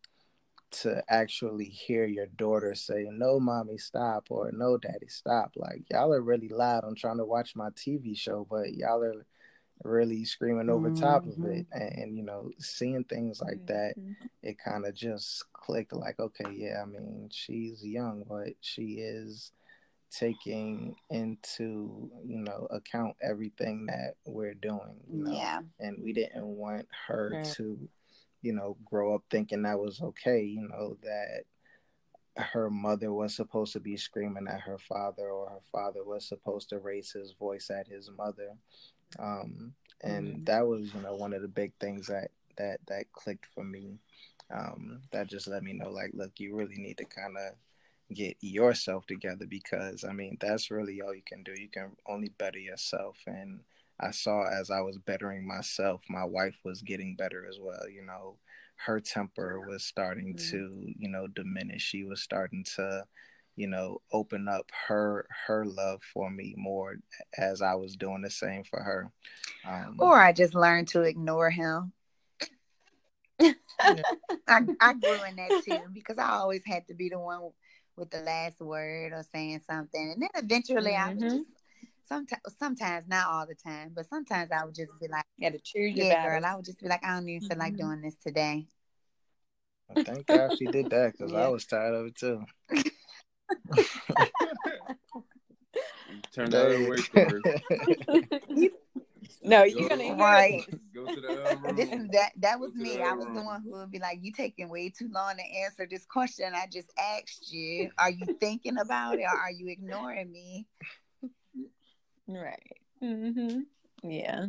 to 0.71 1.03
actually 1.09 1.65
hear 1.65 2.07
your 2.07 2.27
daughter 2.27 2.75
say, 2.75 3.07
No, 3.11 3.41
mommy, 3.41 3.79
stop, 3.79 4.27
or 4.31 4.51
No, 4.53 4.77
daddy, 4.77 5.09
stop. 5.09 5.53
Like, 5.57 5.85
y'all 5.91 6.13
are 6.13 6.23
really 6.23 6.49
loud. 6.49 6.85
I'm 6.85 6.95
trying 6.95 7.19
to 7.19 7.25
watch 7.25 7.57
my 7.57 7.71
TV 7.71 8.17
show, 8.17 8.47
but 8.49 8.75
y'all 8.75 9.03
are 9.03 9.27
really 9.85 10.25
screaming 10.25 10.71
over 10.71 10.91
mm-hmm. 10.91 11.03
top 11.03 11.27
of 11.27 11.45
it. 11.45 11.67
Mm-hmm. 11.71 11.81
And, 11.81 11.99
and, 11.99 12.17
you 12.17 12.23
know, 12.23 12.51
seeing 12.59 13.05
things 13.05 13.41
like 13.41 13.67
that, 13.67 13.95
mm-hmm. 13.99 14.13
it 14.43 14.57
kind 14.63 14.87
of 14.87 14.95
just 14.95 15.45
clicked 15.53 15.93
like, 15.93 16.21
okay, 16.21 16.51
yeah, 16.53 16.83
I 16.83 16.87
mean, 16.87 17.29
she's 17.33 17.85
young, 17.85 18.25
but 18.29 18.55
she 18.61 18.99
is 19.01 19.53
taking 20.11 20.97
into 21.11 22.11
you 22.25 22.39
know 22.39 22.67
account 22.71 23.15
everything 23.23 23.87
that 23.87 24.15
we're 24.27 24.55
doing 24.55 24.97
you 25.09 25.25
know? 25.25 25.31
yeah 25.31 25.61
and 25.79 25.97
we 26.03 26.13
didn't 26.13 26.45
want 26.45 26.87
her 27.07 27.43
to 27.55 27.89
you 28.43 28.53
know, 28.53 28.77
grow 28.85 29.15
up 29.15 29.23
thinking 29.31 29.63
that 29.63 29.79
was 29.79 30.01
okay, 30.01 30.43
you 30.43 30.69
know, 30.69 30.97
that 31.03 31.45
her 32.37 32.71
mother 32.71 33.13
was 33.13 33.35
supposed 33.35 33.73
to 33.73 33.81
be 33.81 33.97
screaming 33.97 34.47
at 34.49 34.61
her 34.61 34.79
father 34.79 35.31
or 35.31 35.51
her 35.51 35.63
father 35.73 36.05
was 36.05 36.27
supposed 36.27 36.69
to 36.71 36.79
raise 36.79 37.13
his 37.13 37.33
voice 37.33 37.71
at 37.71 37.87
his 37.87 38.11
mother. 38.17 38.57
Um, 39.19 39.75
and 40.03 40.29
mm-hmm. 40.29 40.45
that 40.45 40.67
was 40.67 40.95
you 40.95 41.03
know 41.03 41.15
one 41.15 41.33
of 41.33 41.43
the 41.43 41.49
big 41.49 41.73
things 41.81 42.07
that 42.07 42.31
that 42.57 42.79
that 42.89 43.13
clicked 43.13 43.47
for 43.55 43.65
me. 43.65 43.99
Um, 44.53 45.03
that 45.13 45.29
just 45.29 45.47
let 45.47 45.63
me 45.63 45.73
know 45.73 45.91
like 45.91 46.11
look 46.13 46.33
you 46.39 46.57
really 46.57 46.79
need 46.79 46.99
to 46.99 47.05
kind 47.05 47.37
of 47.37 47.55
get 48.13 48.37
yourself 48.41 49.07
together 49.07 49.47
because 49.47 50.03
i 50.03 50.13
mean 50.13 50.37
that's 50.41 50.73
really 50.73 51.01
all 51.01 51.15
you 51.15 51.23
can 51.25 51.45
do. 51.45 51.53
You 51.57 51.69
can 51.69 51.93
only 52.07 52.31
better 52.37 52.59
yourself 52.59 53.17
and 53.27 53.61
i 54.01 54.11
saw 54.11 54.45
as 54.45 54.71
i 54.71 54.81
was 54.81 54.99
bettering 54.99 55.47
myself 55.47 56.01
my 56.09 56.25
wife 56.25 56.57
was 56.65 56.83
getting 56.83 57.17
better 57.17 57.47
as 57.49 57.59
well 57.61 57.89
you 57.89 58.05
know. 58.05 58.37
Her 58.87 58.99
temper 58.99 59.61
was 59.61 59.85
starting 59.85 60.35
mm-hmm. 60.35 60.51
to 60.51 60.95
you 60.99 61.09
know 61.09 61.27
diminish. 61.27 61.83
She 61.83 62.05
was 62.05 62.23
starting 62.23 62.65
to 62.77 63.05
you 63.57 63.67
know 63.67 64.01
open 64.11 64.49
up 64.49 64.71
her 64.89 65.27
her 65.47 65.67
love 65.67 66.01
for 66.15 66.31
me 66.31 66.55
more 66.57 66.97
as 67.37 67.61
i 67.61 67.75
was 67.75 67.97
doing 67.97 68.23
the 68.23 68.31
same 68.31 68.65
for 68.65 68.83
her. 68.83 69.13
Um, 69.69 69.97
or 69.99 70.19
i 70.19 70.33
just 70.33 70.55
learned 70.55 70.89
to 70.89 71.03
ignore 71.03 71.51
him. 71.51 71.93
I, 73.41 74.67
I 74.81 74.93
grew 74.95 75.25
in 75.29 75.37
that 75.37 75.63
too 75.65 75.81
because 75.93 76.17
i 76.17 76.31
always 76.31 76.63
had 76.65 76.87
to 76.89 76.95
be 76.95 77.11
the 77.11 77.19
one 77.19 77.51
with 77.97 78.11
the 78.11 78.21
last 78.21 78.61
word 78.61 79.13
or 79.13 79.25
saying 79.31 79.61
something. 79.69 80.13
And 80.15 80.23
then 80.23 80.31
eventually 80.43 80.93
mm-hmm. 80.93 81.11
i 81.11 81.15
was 81.15 81.23
just 81.23 81.45
sometimes 82.11 82.43
sometimes 82.59 83.09
not 83.09 83.27
all 83.29 83.47
the 83.47 83.55
time, 83.55 83.93
but 83.95 84.07
sometimes 84.07 84.51
I 84.51 84.65
would 84.65 84.75
just 84.75 84.93
be 85.01 85.09
like, 85.09 85.25
"Yeah, 85.39 85.51
to 85.51 85.59
cheer 85.59 85.87
you 85.87 86.05
yeah, 86.05 86.27
girl." 86.27 86.45
I 86.45 86.57
would 86.57 86.65
just 86.65 86.81
be 86.81 86.89
like, 86.89 87.05
"I 87.05 87.15
don't 87.15 87.29
even 87.29 87.49
feel 87.49 87.51
mm-hmm. 87.51 87.61
like 87.61 87.77
doing 87.77 88.01
this 88.03 88.17
today." 88.17 88.67
Well, 89.89 90.05
thank 90.05 90.27
God 90.27 90.51
she 90.57 90.67
did 90.67 90.91
that 90.91 91.13
because 91.13 91.33
yeah. 91.33 91.47
I 91.47 91.49
was 91.49 91.67
tired 91.67 91.95
of 91.95 92.07
it 92.07 92.17
too. 92.17 92.45
Turn 96.33 96.51
that 96.51 96.71
away, 98.55 98.71
No, 99.43 99.65
you're 99.65 99.89
gonna 99.89 100.15
right. 100.15 100.65
Go 100.95 101.07
to 101.07 101.21
the 101.21 101.69
uh, 101.69 101.73
This 101.77 101.89
that 102.13 102.33
that 102.37 102.61
was 102.61 102.75
me. 102.75 103.01
I 103.01 103.15
was 103.15 103.27
room. 103.27 103.37
the 103.37 103.43
one 103.43 103.63
who 103.63 103.71
would 103.73 103.91
be 103.91 103.99
like, 103.99 104.19
"You 104.21 104.33
taking 104.33 104.69
way 104.69 104.91
too 104.91 105.09
long 105.13 105.37
to 105.37 105.43
answer 105.43 105.87
this 105.91 106.05
question 106.05 106.53
I 106.55 106.67
just 106.71 106.93
asked 106.99 107.53
you. 107.53 107.91
Are 107.99 108.11
you 108.11 108.35
thinking 108.39 108.79
about 108.79 109.19
it, 109.19 109.23
or 109.23 109.39
are 109.39 109.51
you 109.51 109.69
ignoring 109.69 110.31
me?" 110.31 110.67
Right. 112.33 112.79
Mm-hmm. 113.03 113.61
Yeah. 114.09 114.47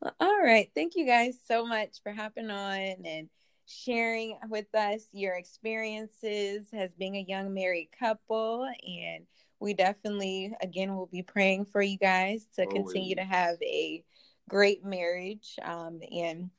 Well, 0.00 0.14
all 0.20 0.42
right. 0.42 0.70
Thank 0.74 0.96
you 0.96 1.06
guys 1.06 1.38
so 1.46 1.66
much 1.66 2.02
for 2.02 2.12
hopping 2.12 2.50
on 2.50 2.96
and 3.04 3.28
sharing 3.66 4.38
with 4.48 4.74
us 4.74 5.06
your 5.12 5.34
experiences 5.34 6.68
as 6.72 6.90
being 6.98 7.16
a 7.16 7.24
young 7.26 7.54
married 7.54 7.88
couple. 7.98 8.64
And 8.64 9.26
we 9.60 9.74
definitely, 9.74 10.54
again, 10.60 10.94
will 10.94 11.06
be 11.06 11.22
praying 11.22 11.66
for 11.66 11.82
you 11.82 11.98
guys 11.98 12.46
to 12.56 12.66
Always. 12.66 12.84
continue 12.84 13.16
to 13.16 13.24
have 13.24 13.56
a 13.62 14.04
great 14.48 14.84
marriage. 14.84 15.58
Um, 15.62 16.00
and 16.10 16.50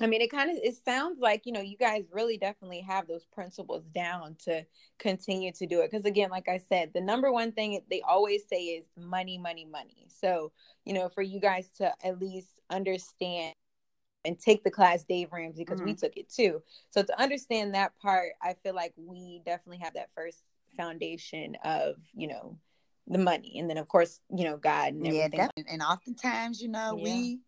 I 0.00 0.06
mean, 0.06 0.20
it 0.20 0.30
kind 0.30 0.50
of 0.50 0.56
it 0.62 0.76
sounds 0.84 1.20
like 1.20 1.44
you 1.44 1.52
know 1.52 1.60
you 1.60 1.76
guys 1.76 2.04
really 2.12 2.38
definitely 2.38 2.80
have 2.80 3.06
those 3.06 3.24
principles 3.26 3.84
down 3.94 4.36
to 4.44 4.64
continue 4.98 5.52
to 5.52 5.66
do 5.66 5.80
it. 5.80 5.90
Because 5.90 6.04
again, 6.04 6.30
like 6.30 6.48
I 6.48 6.58
said, 6.58 6.92
the 6.94 7.00
number 7.00 7.32
one 7.32 7.52
thing 7.52 7.80
they 7.90 8.02
always 8.02 8.46
say 8.48 8.62
is 8.62 8.84
money, 8.96 9.38
money, 9.38 9.64
money. 9.64 10.06
So 10.08 10.52
you 10.84 10.92
know, 10.92 11.08
for 11.08 11.22
you 11.22 11.40
guys 11.40 11.68
to 11.78 11.92
at 12.04 12.20
least 12.20 12.60
understand 12.70 13.54
and 14.24 14.38
take 14.38 14.64
the 14.64 14.70
class 14.70 15.04
Dave 15.04 15.32
Ramsey 15.32 15.64
because 15.64 15.78
mm-hmm. 15.78 15.90
we 15.90 15.94
took 15.94 16.16
it 16.16 16.28
too. 16.30 16.62
So 16.90 17.02
to 17.02 17.20
understand 17.20 17.74
that 17.74 17.92
part, 18.00 18.30
I 18.42 18.54
feel 18.62 18.74
like 18.74 18.92
we 18.96 19.42
definitely 19.44 19.78
have 19.78 19.94
that 19.94 20.10
first 20.14 20.42
foundation 20.76 21.56
of 21.64 21.96
you 22.14 22.28
know 22.28 22.56
the 23.08 23.18
money, 23.18 23.58
and 23.58 23.68
then 23.68 23.78
of 23.78 23.88
course 23.88 24.20
you 24.34 24.44
know 24.44 24.56
God 24.56 24.94
and 24.94 25.06
everything. 25.06 25.30
Yeah, 25.32 25.48
and 25.68 25.82
oftentimes 25.82 26.60
you 26.60 26.68
know 26.68 26.96
yeah. 26.96 27.04
we 27.04 27.40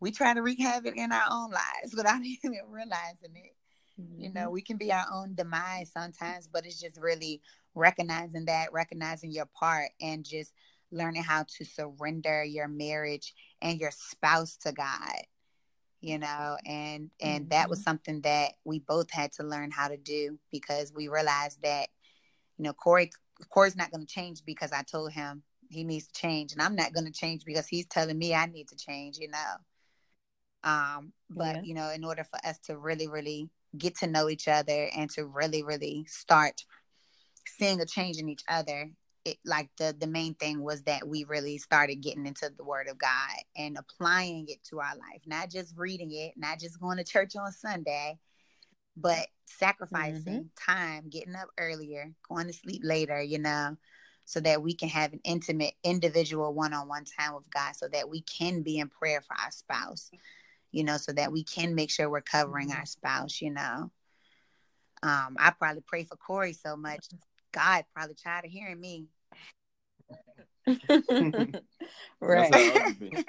we 0.00 0.10
try 0.10 0.34
to 0.34 0.42
wreak 0.42 0.60
havoc 0.60 0.96
in 0.96 1.12
our 1.12 1.24
own 1.30 1.50
lives 1.50 1.92
without 1.96 2.22
even 2.24 2.58
realizing 2.68 3.34
it. 3.34 3.54
Mm-hmm. 4.00 4.20
You 4.22 4.32
know, 4.32 4.42
mm-hmm. 4.42 4.52
we 4.52 4.62
can 4.62 4.76
be 4.76 4.92
our 4.92 5.06
own 5.12 5.34
demise 5.34 5.90
sometimes, 5.92 6.46
but 6.46 6.66
it's 6.66 6.80
just 6.80 7.00
really 7.00 7.40
recognizing 7.74 8.44
that, 8.46 8.72
recognizing 8.72 9.32
your 9.32 9.46
part, 9.46 9.90
and 10.00 10.24
just 10.24 10.52
learning 10.90 11.22
how 11.22 11.44
to 11.56 11.64
surrender 11.64 12.44
your 12.44 12.68
marriage 12.68 13.34
and 13.60 13.78
your 13.80 13.90
spouse 13.90 14.56
to 14.58 14.72
God. 14.72 15.22
You 16.00 16.18
know, 16.18 16.56
and 16.64 17.10
and 17.20 17.44
mm-hmm. 17.44 17.48
that 17.48 17.68
was 17.68 17.80
mm-hmm. 17.80 17.90
something 17.90 18.20
that 18.20 18.52
we 18.64 18.78
both 18.78 19.10
had 19.10 19.32
to 19.32 19.42
learn 19.42 19.72
how 19.72 19.88
to 19.88 19.96
do 19.96 20.38
because 20.52 20.92
we 20.94 21.08
realized 21.08 21.60
that, 21.62 21.88
you 22.56 22.62
know, 22.62 22.72
Corey 22.72 23.10
Corey's 23.50 23.74
not 23.74 23.90
going 23.90 24.06
to 24.06 24.12
change 24.12 24.44
because 24.46 24.70
I 24.70 24.82
told 24.82 25.12
him 25.12 25.42
he 25.70 25.82
needs 25.82 26.06
to 26.06 26.12
change, 26.12 26.52
and 26.52 26.62
I'm 26.62 26.76
not 26.76 26.92
going 26.92 27.06
to 27.06 27.12
change 27.12 27.44
because 27.44 27.66
he's 27.66 27.86
telling 27.86 28.16
me 28.16 28.32
I 28.32 28.46
need 28.46 28.68
to 28.68 28.76
change. 28.76 29.18
You 29.18 29.28
know 29.28 29.56
um, 30.64 31.12
but 31.30 31.56
yeah. 31.56 31.62
you 31.62 31.74
know, 31.74 31.90
in 31.90 32.04
order 32.04 32.24
for 32.24 32.38
us 32.46 32.58
to 32.64 32.76
really, 32.76 33.08
really 33.08 33.50
get 33.76 33.96
to 33.98 34.06
know 34.06 34.28
each 34.28 34.48
other 34.48 34.88
and 34.96 35.10
to 35.10 35.26
really, 35.26 35.62
really 35.62 36.04
start 36.08 36.64
seeing 37.46 37.80
a 37.80 37.86
change 37.86 38.18
in 38.18 38.28
each 38.28 38.44
other, 38.48 38.90
it 39.24 39.38
like 39.44 39.68
the 39.78 39.94
the 39.98 40.06
main 40.06 40.34
thing 40.34 40.62
was 40.62 40.82
that 40.82 41.06
we 41.06 41.24
really 41.24 41.58
started 41.58 41.96
getting 41.96 42.26
into 42.26 42.50
the 42.56 42.64
Word 42.64 42.88
of 42.88 42.98
God 42.98 43.36
and 43.56 43.76
applying 43.76 44.46
it 44.48 44.62
to 44.70 44.80
our 44.80 44.96
life, 44.96 45.22
not 45.26 45.50
just 45.50 45.74
reading 45.76 46.12
it, 46.12 46.34
not 46.36 46.58
just 46.58 46.80
going 46.80 46.98
to 46.98 47.04
church 47.04 47.36
on 47.36 47.52
Sunday, 47.52 48.18
but 48.96 49.26
sacrificing 49.46 50.50
mm-hmm. 50.58 50.72
time, 50.72 51.08
getting 51.08 51.34
up 51.34 51.48
earlier, 51.58 52.12
going 52.28 52.46
to 52.46 52.52
sleep 52.52 52.82
later, 52.84 53.20
you 53.20 53.38
know, 53.38 53.76
so 54.24 54.40
that 54.40 54.62
we 54.62 54.74
can 54.74 54.88
have 54.88 55.12
an 55.12 55.20
intimate, 55.24 55.74
individual 55.84 56.52
one 56.52 56.72
on 56.72 56.88
one 56.88 57.04
time 57.18 57.34
with 57.34 57.48
God, 57.50 57.74
so 57.76 57.88
that 57.92 58.08
we 58.08 58.22
can 58.22 58.62
be 58.62 58.78
in 58.78 58.88
prayer 58.88 59.22
for 59.22 59.34
our 59.42 59.50
spouse, 59.50 60.10
you 60.78 60.84
know, 60.84 60.96
so 60.96 61.12
that 61.12 61.32
we 61.32 61.42
can 61.42 61.74
make 61.74 61.90
sure 61.90 62.08
we're 62.08 62.20
covering 62.20 62.70
our 62.70 62.86
spouse, 62.86 63.42
you 63.42 63.50
know. 63.50 63.90
Um, 65.02 65.36
I 65.36 65.52
probably 65.58 65.82
pray 65.84 66.04
for 66.04 66.14
Corey 66.14 66.52
so 66.52 66.76
much. 66.76 67.04
God 67.50 67.84
probably 67.92 68.14
tired 68.14 68.44
of 68.44 68.52
hearing 68.52 68.80
me. 68.80 69.06
right. 72.20 73.24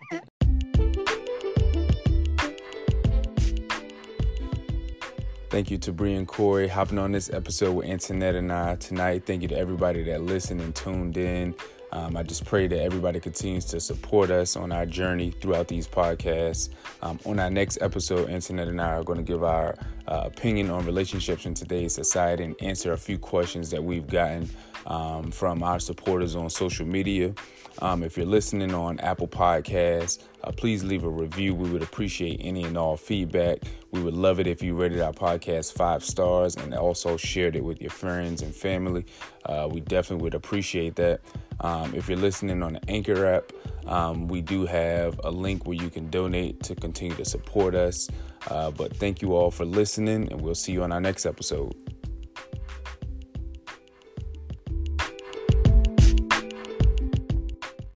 Thank 5.50 5.72
you 5.72 5.80
to 5.80 5.92
Bree 5.92 6.14
and 6.14 6.28
Corey 6.28 6.68
hopping 6.68 7.00
on 7.00 7.12
this 7.12 7.32
episode 7.32 7.72
with 7.72 7.88
Antoinette 7.88 8.36
and 8.36 8.52
I 8.52 8.76
tonight. 8.76 9.26
Thank 9.26 9.42
you 9.42 9.48
to 9.48 9.58
everybody 9.58 10.04
that 10.04 10.22
listened 10.22 10.62
and 10.62 10.76
tuned 10.76 11.18
in. 11.18 11.56
Um, 11.92 12.16
I 12.16 12.24
just 12.24 12.46
pray 12.46 12.68
that 12.68 12.82
everybody 12.82 13.20
continues 13.20 13.66
to 13.66 13.80
support 13.80 14.30
us 14.30 14.56
on 14.56 14.72
our 14.72 14.86
journey 14.86 15.32
throughout 15.32 15.68
these 15.68 15.88
podcasts. 15.88 16.70
Um, 17.02 17.20
on 17.26 17.40
our 17.40 17.50
next 17.50 17.80
episode, 17.82 18.30
Antoinette 18.30 18.68
and 18.68 18.80
I 18.80 18.94
are 18.94 19.04
going 19.04 19.18
to 19.18 19.24
give 19.24 19.44
our 19.44 19.76
uh, 20.08 20.24
opinion 20.26 20.70
on 20.70 20.86
relationships 20.86 21.46
in 21.46 21.54
today's 21.54 21.94
society 21.94 22.44
and 22.44 22.56
answer 22.62 22.94
a 22.94 22.98
few 22.98 23.18
questions 23.18 23.70
that 23.72 23.84
we've 23.84 24.08
gotten 24.08 24.50
um, 24.86 25.32
from 25.32 25.64
our 25.64 25.80
supporters 25.80 26.36
on 26.36 26.50
social 26.50 26.86
media. 26.86 27.34
Um, 27.82 28.04
if 28.04 28.18
you're 28.18 28.26
listening 28.26 28.74
on 28.74 29.00
Apple 29.00 29.28
Podcasts, 29.28 30.20
uh, 30.44 30.52
please 30.52 30.84
leave 30.84 31.04
a 31.04 31.10
review. 31.10 31.56
We 31.56 31.70
would 31.70 31.82
appreciate 31.82 32.42
any 32.44 32.64
and 32.64 32.78
all 32.78 32.98
feedback. 32.98 33.60
We 33.92 34.02
would 34.02 34.14
love 34.14 34.40
it 34.40 34.48
if 34.48 34.62
you 34.62 34.76
rated 34.76 35.00
our 35.00 35.14
podcast 35.14 35.74
five 35.74 36.04
stars 36.04 36.56
and 36.58 36.74
also 36.74 37.16
shared 37.16 37.56
it 37.56 37.64
with 37.64 37.82
your 37.82 37.92
friends 37.92 38.42
and 38.42 38.54
family. 38.54 39.06
Uh, 39.46 39.70
we 39.72 39.80
definitely 39.80 40.24
would 40.24 40.34
appreciate 40.36 40.96
that. 40.98 41.22
Um, 41.62 41.94
if 41.94 42.08
you're 42.08 42.18
listening 42.18 42.64
on 42.64 42.74
the 42.74 42.90
Anchor 42.90 43.26
app, 43.26 43.52
um, 43.88 44.28
we 44.28 44.42
do 44.42 44.66
have 44.66 45.20
a 45.24 45.32
link 45.32 45.66
where 45.66 45.78
you 45.78 45.90
can 45.90 46.10
donate 46.10 46.64
to 46.64 46.76
continue 46.76 47.16
to 47.16 47.26
support 47.26 47.76
us. 47.76 48.08
Uh, 48.48 48.72
but 48.72 48.96
thank 48.96 49.22
you 49.22 49.36
all 49.36 49.52
for 49.52 49.66
listening, 49.66 50.32
and 50.32 50.42
we'll 50.42 50.56
see 50.56 50.72
you 50.72 50.84
on 50.84 50.92
our 50.92 51.02
next 51.02 51.26
episode. 51.26 51.76